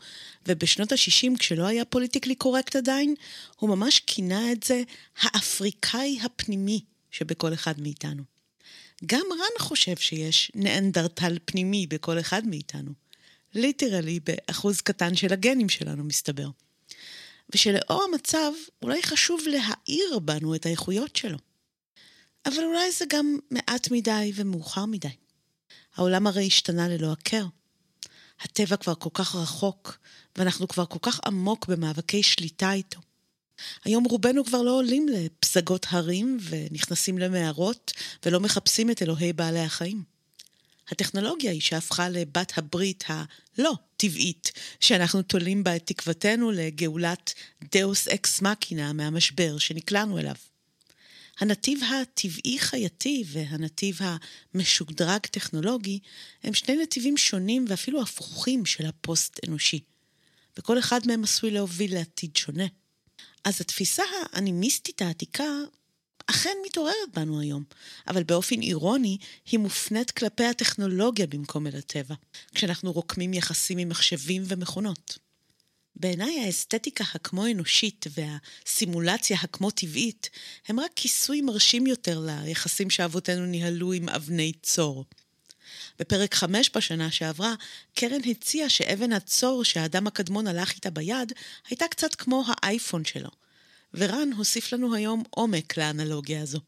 ובשנות 0.47 0.91
ה-60, 0.91 1.37
כשלא 1.39 1.67
היה 1.67 1.85
פוליטיקלי 1.85 2.35
קורקט 2.35 2.75
עדיין, 2.75 3.15
הוא 3.59 3.69
ממש 3.69 4.01
כינה 4.07 4.51
את 4.51 4.63
זה 4.63 4.83
האפריקאי 5.21 6.19
הפנימי 6.23 6.81
שבכל 7.11 7.53
אחד 7.53 7.81
מאיתנו. 7.81 8.23
גם 9.05 9.25
רן 9.31 9.59
חושב 9.59 9.95
שיש 9.95 10.51
נאנדרטל 10.55 11.37
פנימי 11.45 11.87
בכל 11.87 12.19
אחד 12.19 12.47
מאיתנו. 12.47 12.91
ליטרלי 13.53 14.19
באחוז 14.19 14.81
קטן 14.81 15.15
של 15.15 15.33
הגנים 15.33 15.69
שלנו, 15.69 16.03
מסתבר. 16.03 16.49
ושלאור 17.55 18.03
המצב, 18.03 18.51
אולי 18.81 19.03
חשוב 19.03 19.41
להאיר 19.47 20.19
בנו 20.19 20.55
את 20.55 20.65
האיכויות 20.65 21.15
שלו. 21.15 21.37
אבל 22.45 22.63
אולי 22.63 22.91
זה 22.91 23.05
גם 23.09 23.37
מעט 23.51 23.91
מדי 23.91 24.31
ומאוחר 24.35 24.85
מדי. 24.85 25.07
העולם 25.95 26.27
הרי 26.27 26.47
השתנה 26.47 26.87
ללא 26.87 27.11
הכר. 27.11 27.45
הטבע 28.41 28.75
כבר 28.75 28.95
כל 28.95 29.09
כך 29.13 29.35
רחוק, 29.35 29.97
ואנחנו 30.35 30.67
כבר 30.67 30.85
כל 30.85 30.99
כך 31.01 31.19
עמוק 31.25 31.67
במאבקי 31.67 32.23
שליטה 32.23 32.73
איתו. 32.73 32.99
היום 33.83 34.03
רובנו 34.03 34.45
כבר 34.45 34.61
לא 34.61 34.71
עולים 34.71 35.07
לפסגות 35.07 35.85
הרים 35.89 36.37
ונכנסים 36.41 37.17
למערות 37.17 37.93
ולא 38.25 38.39
מחפשים 38.39 38.91
את 38.91 39.01
אלוהי 39.01 39.33
בעלי 39.33 39.59
החיים. 39.59 40.03
הטכנולוגיה 40.89 41.51
היא 41.51 41.61
שהפכה 41.61 42.09
לבת 42.09 42.57
הברית 42.57 43.03
הלא 43.07 43.73
טבעית, 43.97 44.51
שאנחנו 44.79 45.21
תולים 45.21 45.63
בה 45.63 45.75
את 45.75 45.85
תקוותנו 45.85 46.51
לגאולת 46.51 47.33
דאוס 47.75 48.07
אקס 48.07 48.41
מקינה 48.41 48.93
מהמשבר 48.93 49.57
שנקלענו 49.57 50.19
אליו. 50.19 50.35
הנתיב 51.39 51.79
הטבעי-חייתי 51.83 53.23
והנתיב 53.27 53.99
המשודרג 54.53 55.19
טכנולוגי 55.19 55.99
הם 56.43 56.53
שני 56.53 56.75
נתיבים 56.75 57.17
שונים 57.17 57.65
ואפילו 57.67 58.01
הפוכים 58.01 58.65
של 58.65 58.85
הפוסט-אנושי, 58.85 59.79
וכל 60.57 60.79
אחד 60.79 60.99
מהם 61.07 61.23
עשוי 61.23 61.51
להוביל 61.51 61.93
לעתיד 61.93 62.37
שונה. 62.37 62.65
אז 63.43 63.61
התפיסה 63.61 64.03
האנימיסטית 64.33 65.01
העתיקה 65.01 65.45
אכן 66.27 66.57
מתעוררת 66.65 67.11
בנו 67.13 67.39
היום, 67.39 67.63
אבל 68.07 68.23
באופן 68.23 68.61
אירוני 68.61 69.17
היא 69.51 69.59
מופנית 69.59 70.11
כלפי 70.11 70.45
הטכנולוגיה 70.45 71.27
במקום 71.27 71.67
אל 71.67 71.75
הטבע, 71.75 72.15
כשאנחנו 72.55 72.91
רוקמים 72.91 73.33
יחסים 73.33 73.77
עם 73.77 73.89
מחשבים 73.89 74.43
ומכונות. 74.47 75.17
בעיניי 75.95 76.39
האסתטיקה 76.45 77.03
הכמו 77.13 77.47
אנושית 77.47 78.05
והסימולציה 78.11 79.37
הכמו 79.41 79.71
טבעית 79.71 80.29
הם 80.67 80.79
רק 80.79 80.91
כיסוי 80.95 81.41
מרשים 81.41 81.87
יותר 81.87 82.19
ליחסים 82.19 82.89
שאבותינו 82.89 83.45
ניהלו 83.45 83.93
עם 83.93 84.09
אבני 84.09 84.51
צור. 84.63 85.05
בפרק 85.99 86.33
5 86.33 86.71
בשנה 86.75 87.11
שעברה, 87.11 87.53
קרן 87.95 88.21
הציעה 88.31 88.69
שאבן 88.69 89.13
הצור 89.13 89.63
שהאדם 89.63 90.07
הקדמון 90.07 90.47
הלך 90.47 90.71
איתה 90.71 90.89
ביד, 90.89 91.33
הייתה 91.69 91.87
קצת 91.87 92.15
כמו 92.15 92.43
האייפון 92.47 93.05
שלו. 93.05 93.29
ורן 93.93 94.33
הוסיף 94.37 94.73
לנו 94.73 94.95
היום 94.95 95.23
עומק 95.29 95.77
לאנלוגיה 95.77 96.41
הזו. 96.41 96.59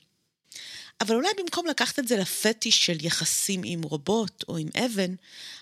אבל 1.03 1.15
אולי 1.15 1.29
במקום 1.37 1.67
לקחת 1.67 1.99
את 1.99 2.07
זה 2.07 2.17
לפטיש 2.17 2.85
של 2.85 3.05
יחסים 3.05 3.61
עם 3.65 3.81
רובוט 3.81 4.43
או 4.47 4.57
עם 4.57 4.67
אבן, 4.85 5.15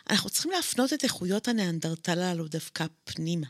אנחנו 0.09 0.29
צריכים 0.29 0.51
להפנות 0.51 0.93
את 0.93 1.03
איכויות 1.03 1.47
הנאנדרטל 1.47 2.19
הללו 2.19 2.47
דווקא 2.47 2.85
פנימה, 3.03 3.47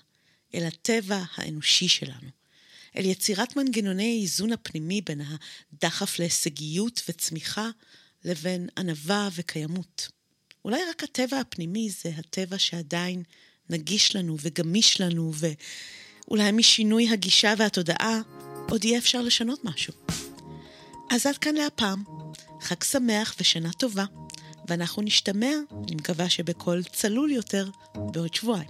אל 0.56 0.63
הטבע 0.63 1.23
האנושי 1.36 1.88
שלנו, 1.88 2.30
אל 2.97 3.06
יצירת 3.06 3.56
מנגנוני 3.56 4.04
האיזון 4.04 4.54
הפנימי 4.54 5.01
בין 5.01 5.21
הדחף 5.73 6.19
להישגיות 6.19 7.01
וצמיחה 7.10 7.69
לבין 8.23 8.69
ענווה 8.77 9.30
וקיימות. 9.36 10.08
אולי 10.65 10.80
רק 10.89 11.04
הטבע 11.04 11.39
הפנימי 11.39 11.89
זה 11.89 12.12
הטבע 12.17 12.58
שעדיין 12.58 13.23
נגיש 13.69 14.15
לנו 14.15 14.38
וגמיש 14.41 15.01
לנו, 15.01 15.32
ואולי 16.27 16.51
משינוי 16.51 17.10
הגישה 17.10 17.54
והתודעה 17.58 18.21
עוד 18.69 18.86
יהיה 18.86 18.97
אפשר 18.97 19.21
לשנות 19.21 19.65
משהו. 19.65 20.20
אז 21.12 21.26
עד 21.26 21.38
כאן 21.38 21.56
להפעם. 21.56 22.04
חג 22.62 22.84
שמח 22.84 23.36
ושנה 23.39 23.71
טובה, 23.74 24.06
ואנחנו 24.67 25.02
נשתמע, 25.02 25.52
אני 25.88 25.95
מקווה 25.95 26.30
שבקול 26.30 26.84
צלול 26.84 27.32
יותר, 27.32 27.70
בעוד 27.95 28.34
שבועיים. 28.34 28.70